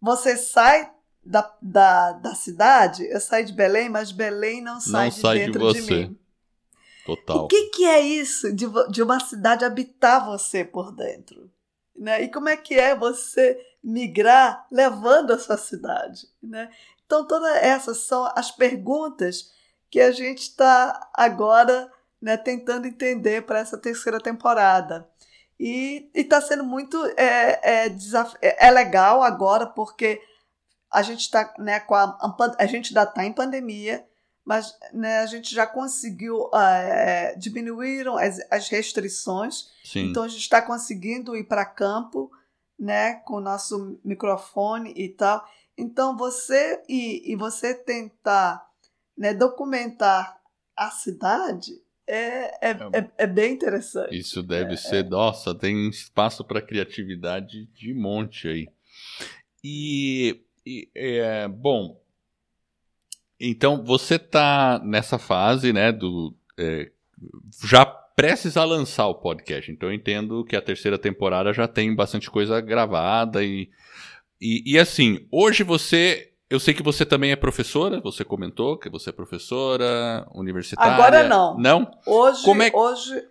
[0.00, 0.90] você sai
[1.24, 5.38] da, da, da cidade, eu saí de Belém, mas Belém não sai não de sai
[5.38, 6.18] dentro de, de mim.
[7.04, 7.44] Total.
[7.44, 11.50] O que, que é isso de, de uma cidade habitar você por dentro?
[11.96, 12.22] Né?
[12.22, 16.28] E como é que é você migrar levando a sua cidade?
[16.42, 16.70] Né?
[17.04, 19.50] Então, todas essas são as perguntas
[19.90, 21.90] que a gente está agora
[22.20, 25.08] né, tentando entender para essa terceira temporada.
[25.58, 26.96] E está sendo muito.
[27.16, 28.34] É, é, desaf...
[28.40, 30.20] É, é legal agora, porque
[30.90, 32.16] a gente está né, com a,
[32.58, 34.06] a gente ainda está em pandemia,
[34.50, 40.08] mas né, a gente já conseguiu uh, diminuíram as, as restrições, Sim.
[40.08, 42.28] então a gente está conseguindo ir para campo,
[42.76, 45.46] né, com o nosso microfone e tal.
[45.78, 48.66] Então você e, e você tentar
[49.16, 50.40] né, documentar
[50.76, 51.70] a cidade
[52.04, 54.18] é, é, é, é, é bem interessante.
[54.18, 58.68] Isso deve é, ser, nossa, tem espaço para criatividade de monte aí.
[59.62, 61.99] E, e é, bom,
[63.40, 66.34] então, você tá nessa fase, né, do...
[66.58, 66.90] É,
[67.64, 69.70] já prestes a lançar o podcast.
[69.72, 73.70] Então, eu entendo que a terceira temporada já tem bastante coisa gravada e...
[74.42, 78.90] E, e assim, hoje você eu sei que você também é professora, você comentou que
[78.90, 80.92] você é professora universitária.
[80.92, 81.56] Agora não.
[81.56, 81.90] Não?
[82.04, 82.72] Hoje, como é...
[82.74, 83.22] hoje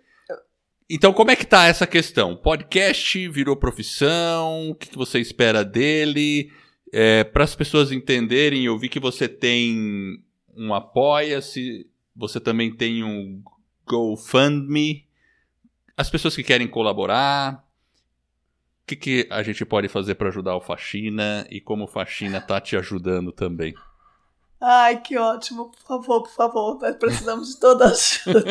[0.88, 2.34] Então, como é que tá essa questão?
[2.34, 4.70] Podcast virou profissão?
[4.70, 6.50] O que, que você espera dele?
[6.92, 10.22] É, Para as pessoas entenderem, eu vi que você tem
[10.56, 13.42] um Apoia-se, você também tem um
[13.86, 15.06] GoFundMe.
[15.96, 17.64] As pessoas que querem colaborar,
[18.82, 22.38] o que, que a gente pode fazer para ajudar o Faxina e como o Faxina
[22.38, 23.74] está te ajudando também?
[24.60, 28.44] Ai, que ótimo, por favor, por favor, nós precisamos de toda a ajuda.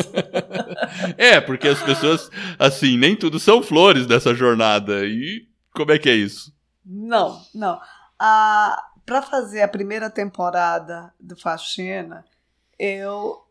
[1.18, 5.06] é, porque as pessoas, assim, nem tudo são flores dessa jornada.
[5.06, 6.52] E como é que é isso?
[6.84, 7.80] Não, não
[8.20, 12.26] para fazer a primeira temporada do Faxina,
[12.78, 13.44] eu,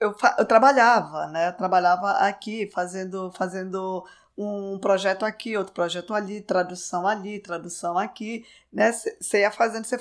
[0.00, 1.48] eu, eu trabalhava, né?
[1.48, 4.06] Eu trabalhava aqui, fazendo, fazendo
[4.38, 8.92] um projeto aqui, outro projeto ali, tradução ali, tradução aqui, né?
[8.92, 9.98] Você ia fazendo, você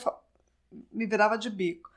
[0.91, 1.91] me virava de bico.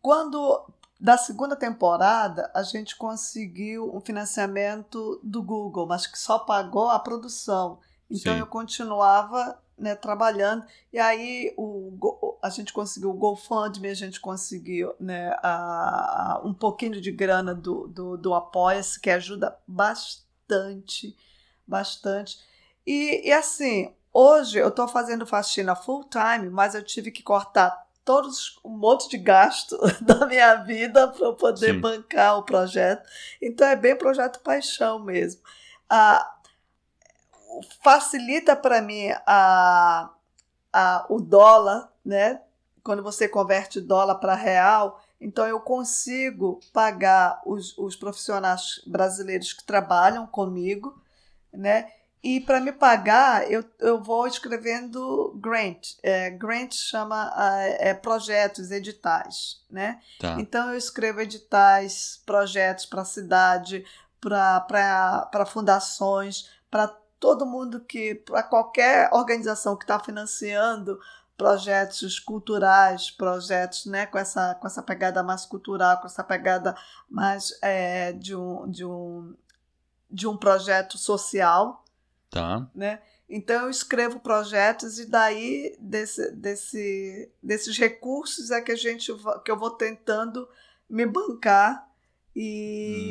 [0.00, 0.68] Quando
[0.98, 6.98] da segunda temporada a gente conseguiu um financiamento do Google, mas que só pagou a
[6.98, 7.78] produção.
[8.10, 8.40] Então Sim.
[8.40, 10.64] eu continuava né, trabalhando.
[10.92, 16.54] E aí o, a gente conseguiu o GoFundMe, a gente conseguiu né, a, a, um
[16.54, 21.16] pouquinho de grana do, do, do Apoia-se, que ajuda bastante,
[21.66, 22.38] bastante.
[22.86, 27.86] E, e assim, Hoje eu estou fazendo faxina full time, mas eu tive que cortar
[28.02, 31.80] todos um monte de gasto da minha vida para eu poder Sim.
[31.80, 33.06] bancar o projeto.
[33.42, 35.42] Então é bem projeto paixão mesmo.
[35.86, 36.35] Ah,
[37.82, 40.10] facilita para mim a,
[40.72, 42.40] a, o dólar, né?
[42.82, 49.64] Quando você converte dólar para real, então eu consigo pagar os, os profissionais brasileiros que
[49.64, 51.00] trabalham comigo,
[51.52, 51.90] né?
[52.22, 55.94] E para me pagar, eu, eu vou escrevendo grant.
[56.02, 57.32] É, grant chama
[57.78, 60.00] é, projetos, editais, né?
[60.18, 60.36] Tá.
[60.38, 63.84] Então eu escrevo editais, projetos para a cidade,
[64.20, 66.92] para fundações, para
[67.26, 71.00] todo mundo que, para qualquer organização que está financiando
[71.36, 76.76] projetos culturais, projetos né, com, essa, com essa pegada mais cultural, com essa pegada
[77.10, 79.34] mais é, de, um, de, um,
[80.08, 81.82] de um projeto social,
[82.28, 82.68] Tá.
[82.74, 83.00] Né?
[83.28, 89.12] Então eu escrevo projetos e daí desse, desse, desses recursos é que a gente
[89.44, 90.46] que eu vou tentando
[90.90, 91.88] me bancar
[92.34, 92.44] e,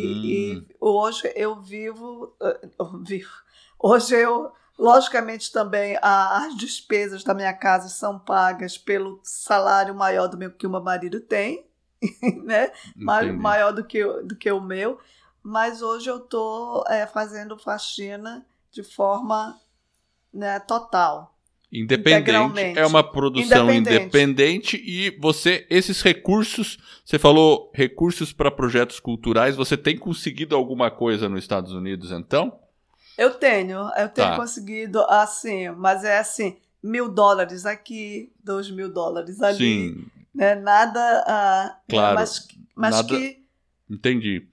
[0.06, 0.26] hum.
[0.26, 2.36] e hoje eu vivo,
[2.78, 3.45] eu vivo
[3.80, 10.38] hoje eu logicamente também as despesas da minha casa são pagas pelo salário maior do
[10.38, 11.66] meu que o meu marido tem
[12.44, 15.00] né maior do que do que o meu
[15.42, 19.56] mas hoje eu estou é, fazendo faxina de forma
[20.36, 21.34] né, total.
[21.72, 24.02] Independente, é uma produção independente.
[24.02, 24.84] independente.
[24.86, 31.28] e você, esses recursos, você falou recursos para projetos culturais, você tem conseguido alguma coisa
[31.28, 32.60] nos Estados Unidos então?
[33.18, 34.36] Eu tenho, eu tenho tá.
[34.36, 39.58] conseguido assim, mas é assim, mil dólares aqui, dois mil dólares ali.
[39.58, 40.06] Sim.
[40.34, 41.00] Né, nada.
[41.24, 42.16] Uh, claro.
[42.16, 43.08] Mas, mas nada...
[43.08, 43.46] que.
[43.90, 44.48] Entendi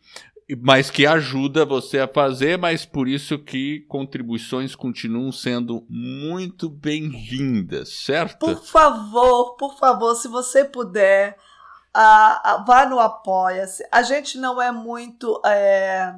[0.60, 7.90] mas que ajuda você a fazer, mas por isso que contribuições continuam sendo muito bem-vindas,
[8.04, 8.38] certo?
[8.38, 11.36] Por favor, por favor, se você puder,
[11.96, 13.86] uh, vá no Apoia-se.
[13.90, 16.14] A gente não é muito é,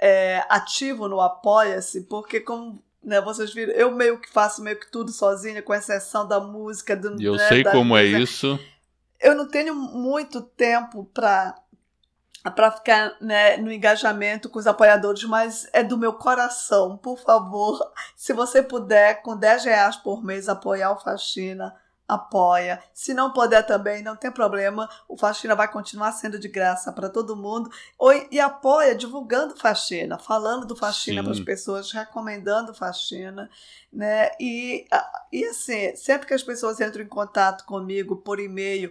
[0.00, 4.90] é, ativo no Apoia-se, porque como né, vocês viram, eu meio que faço meio que
[4.90, 6.96] tudo sozinha, com exceção da música.
[6.96, 8.58] Do, eu né, sei como é isso.
[9.20, 11.54] Eu não tenho muito tempo para
[12.54, 16.96] para ficar né, no engajamento com os apoiadores, mas é do meu coração.
[16.96, 17.78] Por favor,
[18.16, 21.74] se você puder, com 10 reais por mês, apoiar o Faxina,
[22.08, 22.82] apoia.
[22.94, 24.88] Se não puder também, não tem problema.
[25.06, 27.70] O Faxina vai continuar sendo de graça para todo mundo.
[28.30, 33.50] E apoia divulgando Faxina, falando do Faxina para as pessoas, recomendando Faxina.
[33.92, 34.30] Né?
[34.40, 34.86] E,
[35.30, 38.90] e assim, sempre que as pessoas entram em contato comigo por e-mail,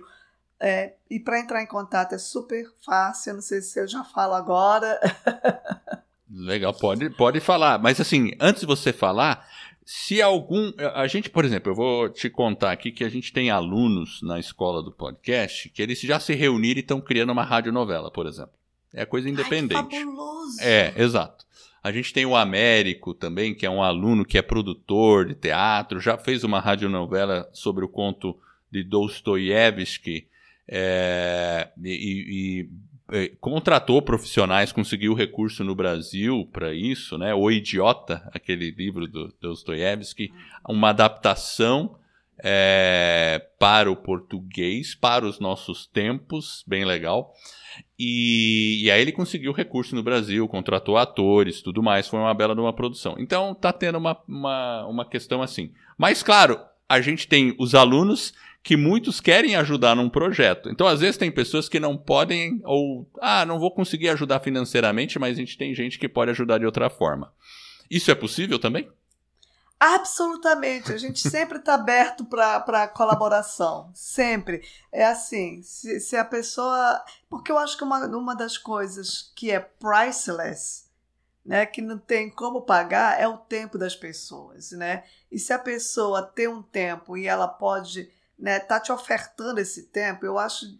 [0.60, 4.34] é, e para entrar em contato é super fácil, não sei se eu já falo
[4.34, 5.00] agora.
[6.30, 7.80] Legal, pode, pode falar.
[7.80, 9.48] Mas assim, antes de você falar,
[9.90, 10.74] se algum.
[10.96, 14.38] A gente, por exemplo, eu vou te contar aqui que a gente tem alunos na
[14.38, 18.52] escola do podcast que eles já se reuniram e estão criando uma radionovela, por exemplo.
[18.94, 19.96] É coisa independente.
[19.96, 20.62] Ai, fabuloso.
[20.62, 21.46] É, exato.
[21.82, 26.02] A gente tem o Américo também, que é um aluno que é produtor de teatro,
[26.02, 28.38] já fez uma radionovela sobre o conto
[28.70, 30.28] de Dostoiévski
[30.68, 32.70] é, e, e,
[33.12, 37.34] e, contratou profissionais, conseguiu recurso no Brasil para isso, né?
[37.34, 40.32] O Idiota, aquele livro do Dostoiévski,
[40.68, 41.98] uma adaptação
[42.44, 47.34] é, para o português, para os nossos tempos, bem legal.
[47.98, 52.54] E, e, aí ele conseguiu recurso no Brasil, contratou atores, tudo mais, foi uma bela
[52.54, 53.16] de uma produção.
[53.18, 55.72] Então tá tendo uma, uma, uma questão assim.
[55.98, 58.34] Mas claro, a gente tem os alunos
[58.68, 60.70] que muitos querem ajudar num projeto.
[60.70, 65.18] Então, às vezes, tem pessoas que não podem, ou, ah, não vou conseguir ajudar financeiramente,
[65.18, 67.32] mas a gente tem gente que pode ajudar de outra forma.
[67.90, 68.92] Isso é possível também?
[69.80, 70.92] Absolutamente.
[70.92, 73.90] A gente sempre está aberto para colaboração.
[73.96, 74.62] Sempre.
[74.92, 77.02] É assim, se, se, a pessoa.
[77.30, 80.88] Porque eu acho que uma, uma das coisas que é priceless,
[81.46, 84.72] né, que não tem como pagar, é o tempo das pessoas.
[84.72, 85.06] Né?
[85.32, 89.84] E se a pessoa tem um tempo e ela pode né, tá te ofertando esse
[89.84, 90.78] tempo, eu acho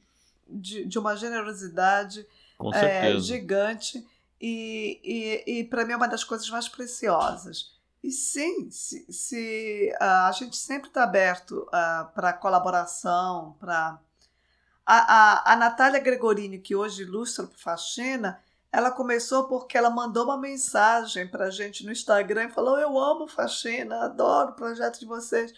[0.48, 2.26] de, de uma generosidade
[2.74, 4.06] é, gigante
[4.40, 5.00] e,
[5.46, 7.76] e, e para mim é uma das coisas mais preciosas.
[8.04, 14.00] E sim, se, se uh, a gente sempre está aberto uh, para colaboração, para
[14.86, 18.40] a, a, a Natália Gregorini, que hoje ilustra o Faxina,
[18.72, 22.98] ela começou porque ela mandou uma mensagem para a gente no Instagram e falou: Eu
[22.98, 25.54] amo Faxina, adoro o projeto de vocês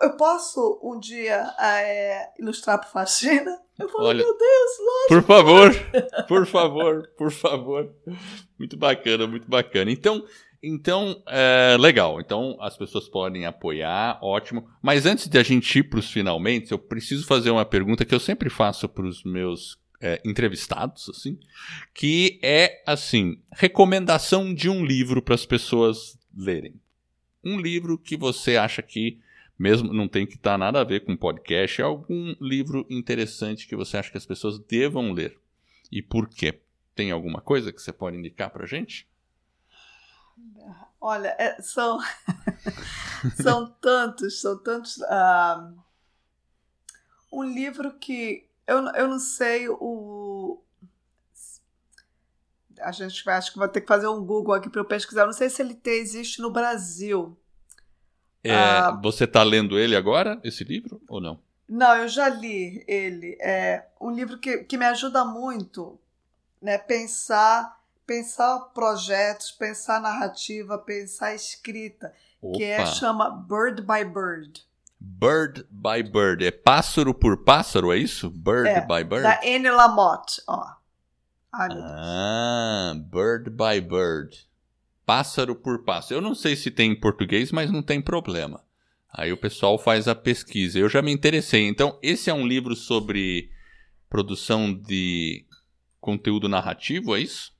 [0.00, 3.58] eu posso um dia é, ilustrar para faxina?
[3.78, 5.08] Eu falo, Olha, meu Deus, lógico.
[5.08, 7.94] Por favor, por favor, por favor.
[8.58, 9.90] Muito bacana, muito bacana.
[9.90, 10.24] Então,
[10.62, 12.20] Então, é, legal.
[12.20, 14.68] Então, as pessoas podem apoiar, ótimo.
[14.82, 18.14] Mas antes de a gente ir para os finalmente, eu preciso fazer uma pergunta que
[18.14, 21.38] eu sempre faço para os meus é, entrevistados, assim,
[21.94, 26.74] que é assim: recomendação de um livro para as pessoas lerem.
[27.42, 29.18] Um livro que você acha que,
[29.60, 33.68] mesmo não tem que estar tá nada a ver com podcast, é algum livro interessante
[33.68, 35.38] que você acha que as pessoas devam ler.
[35.92, 36.62] E por quê?
[36.94, 39.06] Tem alguma coisa que você pode indicar para gente?
[40.98, 41.98] Olha, é, são,
[43.36, 44.96] são tantos, são tantos.
[44.96, 45.78] Uh,
[47.30, 50.58] um livro que eu, eu não sei o.
[52.80, 55.22] A gente vai, acho que vai ter que fazer um Google aqui para eu pesquisar.
[55.22, 57.36] Eu não sei se ele tem, existe no Brasil.
[58.42, 61.38] É, uh, você está lendo ele agora, esse livro, ou não?
[61.68, 63.36] Não, eu já li ele.
[63.40, 65.98] É um livro que, que me ajuda muito
[66.60, 67.80] né, pensar
[68.10, 72.12] pensar projetos, pensar narrativa, pensar escrita,
[72.42, 72.58] Opa.
[72.58, 74.64] que é chama Bird by Bird.
[74.98, 76.44] Bird by Bird.
[76.44, 78.28] É pássaro por pássaro, é isso?
[78.28, 79.22] Bird é, by Bird?
[79.22, 80.72] Da Anne Lamotte, ó.
[81.52, 84.49] Ai, ah, Bird by Bird.
[85.10, 86.18] Pássaro por pássaro.
[86.18, 88.64] Eu não sei se tem em português, mas não tem problema.
[89.12, 90.78] Aí o pessoal faz a pesquisa.
[90.78, 91.66] Eu já me interessei.
[91.66, 93.50] Então, esse é um livro sobre
[94.08, 95.44] produção de
[96.00, 97.52] conteúdo narrativo, é isso?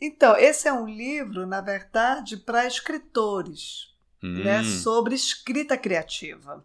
[0.00, 4.42] Então, esse é um livro, na verdade, para escritores, hum.
[4.42, 6.64] né, sobre escrita criativa.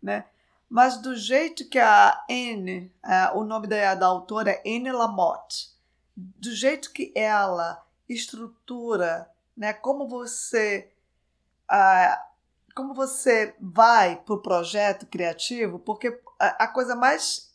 [0.00, 0.24] Né?
[0.68, 2.92] Mas do jeito que a Anne,
[3.34, 5.70] o nome da, da autora é Anne Lamotte,
[6.16, 10.90] do jeito que ela estrutura, né, como você
[11.70, 12.34] uh,
[12.74, 17.54] como você vai para o projeto criativo, porque a, a coisa mais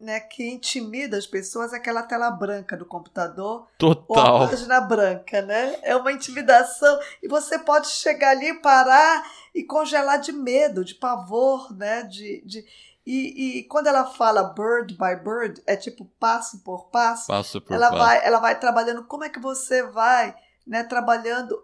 [0.00, 3.66] né, que intimida as pessoas é aquela tela branca do computador.
[3.78, 4.36] Total.
[4.36, 5.78] Ou a página branca, né?
[5.82, 6.98] É uma intimidação.
[7.22, 12.02] E você pode chegar ali, parar e congelar de medo, de pavor, né?
[12.02, 12.64] De, de...
[13.06, 17.26] E, e quando ela fala bird by bird, é tipo passo por passo.
[17.26, 17.98] Passo por ela passo.
[17.98, 19.04] Vai, ela vai trabalhando.
[19.04, 20.34] Como é que você vai
[20.66, 21.62] né, trabalhando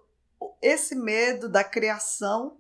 [0.60, 2.58] esse medo da criação?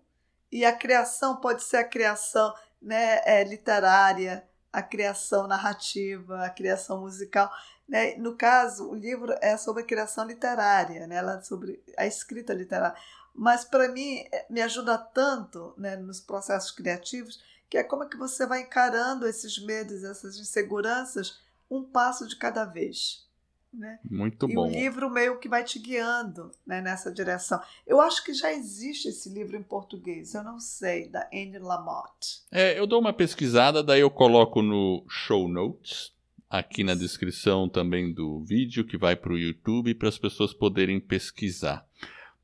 [0.50, 7.00] E a criação pode ser a criação né, é, literária, a criação narrativa, a criação
[7.00, 7.52] musical.
[7.86, 8.16] Né?
[8.16, 11.16] No caso, o livro é sobre a criação literária, né?
[11.16, 12.96] Ela é sobre a escrita literária.
[13.34, 17.40] Mas para mim é, me ajuda tanto né, nos processos criativos
[17.70, 21.38] que é como é que você vai encarando esses medos, essas inseguranças,
[21.70, 23.24] um passo de cada vez.
[23.72, 24.00] Né?
[24.10, 24.66] Muito e bom.
[24.66, 27.62] E o livro meio que vai te guiando né, nessa direção.
[27.86, 32.42] Eu acho que já existe esse livro em português, eu não sei, da Anne Lamott.
[32.50, 36.12] É, eu dou uma pesquisada, daí eu coloco no show notes,
[36.48, 40.98] aqui na descrição também do vídeo, que vai para o YouTube, para as pessoas poderem
[40.98, 41.86] pesquisar.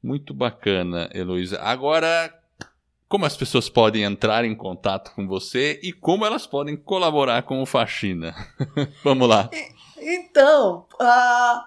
[0.00, 1.60] Muito bacana, Heloísa.
[1.60, 2.32] Agora,
[3.08, 7.60] como as pessoas podem entrar em contato com você e como elas podem colaborar com
[7.62, 8.34] o Faxina?
[9.04, 9.50] Vamos lá.
[9.98, 11.60] Então, uh,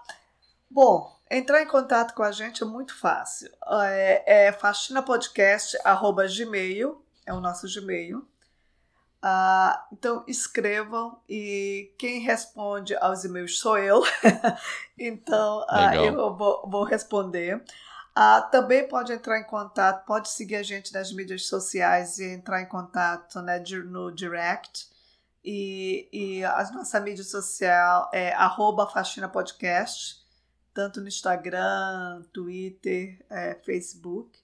[0.69, 3.49] bom, entrar em contato com a gente é muito fácil.
[3.71, 8.27] É, é faxinapodcast.gmail, é o nosso Gmail.
[9.21, 14.01] Uh, então escrevam e quem responde aos e-mails sou eu.
[14.97, 17.61] então uh, eu vou, vou responder.
[18.17, 22.61] Uh, também pode entrar em contato, pode seguir a gente nas mídias sociais e entrar
[22.61, 24.89] em contato né, no direct.
[25.43, 28.85] E, e a nossa mídia social é arroba
[29.31, 30.25] Podcast,
[30.73, 34.37] tanto no Instagram, Twitter, é, Facebook.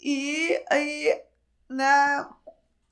[0.00, 1.22] E aí,
[1.68, 2.26] né,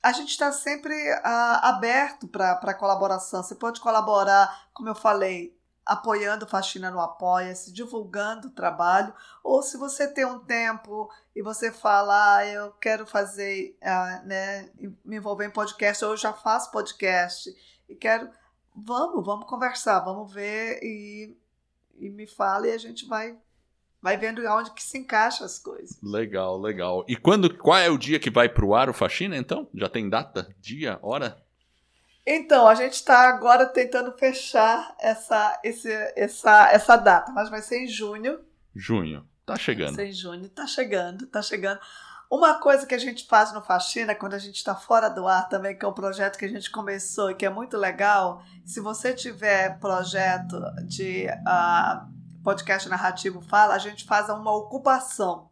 [0.03, 3.41] a gente está sempre uh, aberto para colaboração.
[3.41, 5.54] Você pode colaborar, como eu falei,
[5.85, 9.13] apoiando Faxina no Apoia-se, divulgando o trabalho,
[9.43, 14.69] ou se você tem um tempo e você fala, ah, eu quero fazer, ah, né,
[15.03, 17.55] me envolver em podcast, ou eu já faço podcast
[17.87, 18.29] e quero,
[18.75, 21.37] vamos, vamos conversar, vamos ver e,
[21.99, 23.37] e me fala e a gente vai
[24.01, 25.99] vai vendo onde que se encaixa as coisas.
[26.03, 27.03] Legal, legal.
[27.07, 29.67] E quando, qual é o dia que vai pro ar o Faxina, então?
[29.73, 31.43] Já tem data, dia, hora?
[32.25, 37.83] Então, a gente está agora tentando fechar essa, esse, essa, essa data, mas vai ser
[37.83, 38.39] em junho.
[38.75, 39.27] Junho.
[39.45, 39.95] Tá chegando.
[39.95, 40.49] Vai ser em junho.
[40.49, 41.79] Tá chegando, tá chegando.
[42.29, 45.47] Uma coisa que a gente faz no Faxina, quando a gente está fora do ar
[45.47, 48.79] também, que é um projeto que a gente começou e que é muito legal, se
[48.79, 52.11] você tiver projeto de uh,
[52.43, 55.49] podcast narrativo fala, a gente faz uma ocupação.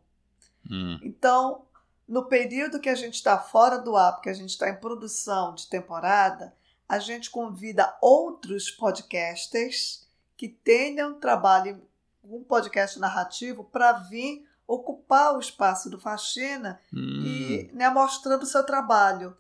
[0.70, 1.00] Hum.
[1.04, 1.68] Então,
[2.08, 5.54] no período que a gente está fora do ar, porque a gente está em produção
[5.54, 6.54] de temporada,
[6.88, 11.82] a gente convida outros podcasters que tenham trabalho
[12.24, 17.22] um podcast narrativo para vir ocupar o espaço do Faxina hum.
[17.26, 19.36] e né, mostrando o seu trabalho.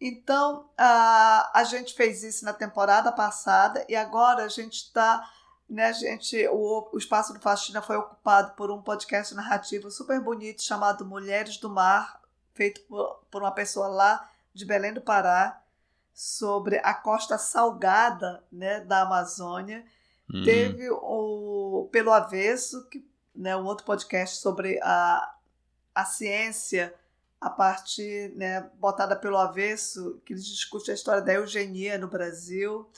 [0.00, 5.30] Então, a, a gente fez isso na temporada passada e agora a gente está.
[5.70, 10.62] Né, gente, o, o espaço do Faxina foi ocupado por um podcast narrativo super bonito
[10.62, 12.20] chamado Mulheres do Mar,
[12.52, 15.63] feito por, por uma pessoa lá de Belém do Pará,
[16.14, 19.84] sobre a costa salgada né, da Amazônia.
[20.32, 20.44] Uhum.
[20.44, 23.04] Teve o Pelo Avesso, que,
[23.34, 25.34] né, um outro podcast sobre a,
[25.94, 26.94] a ciência
[27.44, 32.88] a parte né, botada pelo avesso, que discute a história da eugenia no Brasil.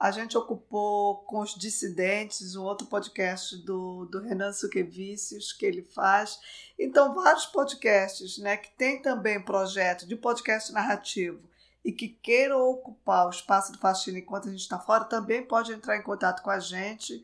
[0.00, 5.82] A gente ocupou com os dissidentes, um outro podcast do, do Renan Suquevicius que ele
[5.82, 6.40] faz.
[6.78, 11.42] Então, vários podcasts né, que tem também projeto de podcast narrativo
[11.84, 15.72] e que queiram ocupar o espaço do Faxina enquanto a gente está fora, também pode
[15.72, 17.22] entrar em contato com a gente,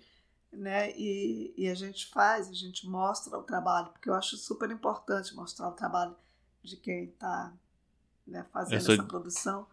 [0.53, 0.91] né?
[0.97, 5.35] E, e a gente faz, a gente mostra o trabalho, porque eu acho super importante
[5.35, 6.15] mostrar o trabalho
[6.63, 7.53] de quem está
[8.27, 8.93] né, fazendo essa...
[8.93, 9.67] essa produção.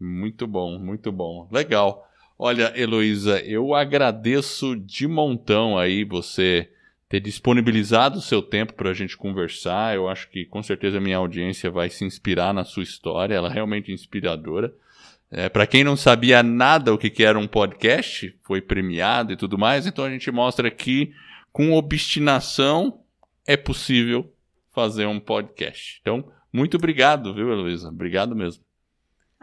[0.00, 1.46] Muito bom, muito bom.
[1.50, 2.08] Legal.
[2.38, 6.72] Olha, Heloísa, eu agradeço de montão aí você
[7.12, 9.94] ter disponibilizado o seu tempo para a gente conversar.
[9.94, 13.52] Eu acho que com certeza minha audiência vai se inspirar na sua história, ela é
[13.52, 14.72] realmente inspiradora.
[15.30, 19.36] É, para quem não sabia nada o que, que era um podcast, foi premiado e
[19.36, 21.12] tudo mais, então a gente mostra que
[21.52, 23.02] com obstinação
[23.46, 24.32] é possível
[24.72, 25.98] fazer um podcast.
[26.00, 27.90] Então, muito obrigado, viu, Heloísa?
[27.90, 28.64] Obrigado mesmo.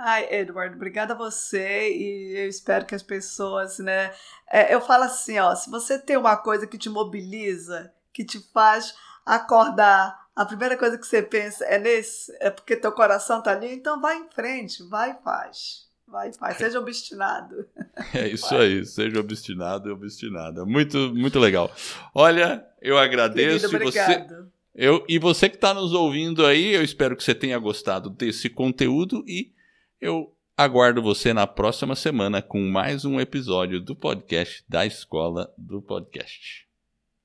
[0.01, 4.13] Ai, Edward, obrigada a você e eu espero que as pessoas, né?
[4.49, 8.39] É, eu falo assim, ó, se você tem uma coisa que te mobiliza, que te
[8.53, 8.95] faz
[9.25, 13.73] acordar, a primeira coisa que você pensa é nesse, é porque teu coração tá ali,
[13.73, 15.89] então vai em frente, vai e faz.
[16.07, 17.67] Vai, faz, seja obstinado.
[18.15, 18.67] É isso vai.
[18.67, 20.65] aí, seja obstinado e obstinada.
[20.65, 21.69] Muito, muito legal.
[22.15, 23.69] Olha, eu agradeço.
[23.69, 24.25] Querido, você,
[24.73, 28.49] eu, e você que está nos ouvindo aí, eu espero que você tenha gostado desse
[28.49, 29.53] conteúdo e
[30.01, 35.81] eu aguardo você na próxima semana com mais um episódio do podcast da Escola do
[35.81, 36.68] Podcast.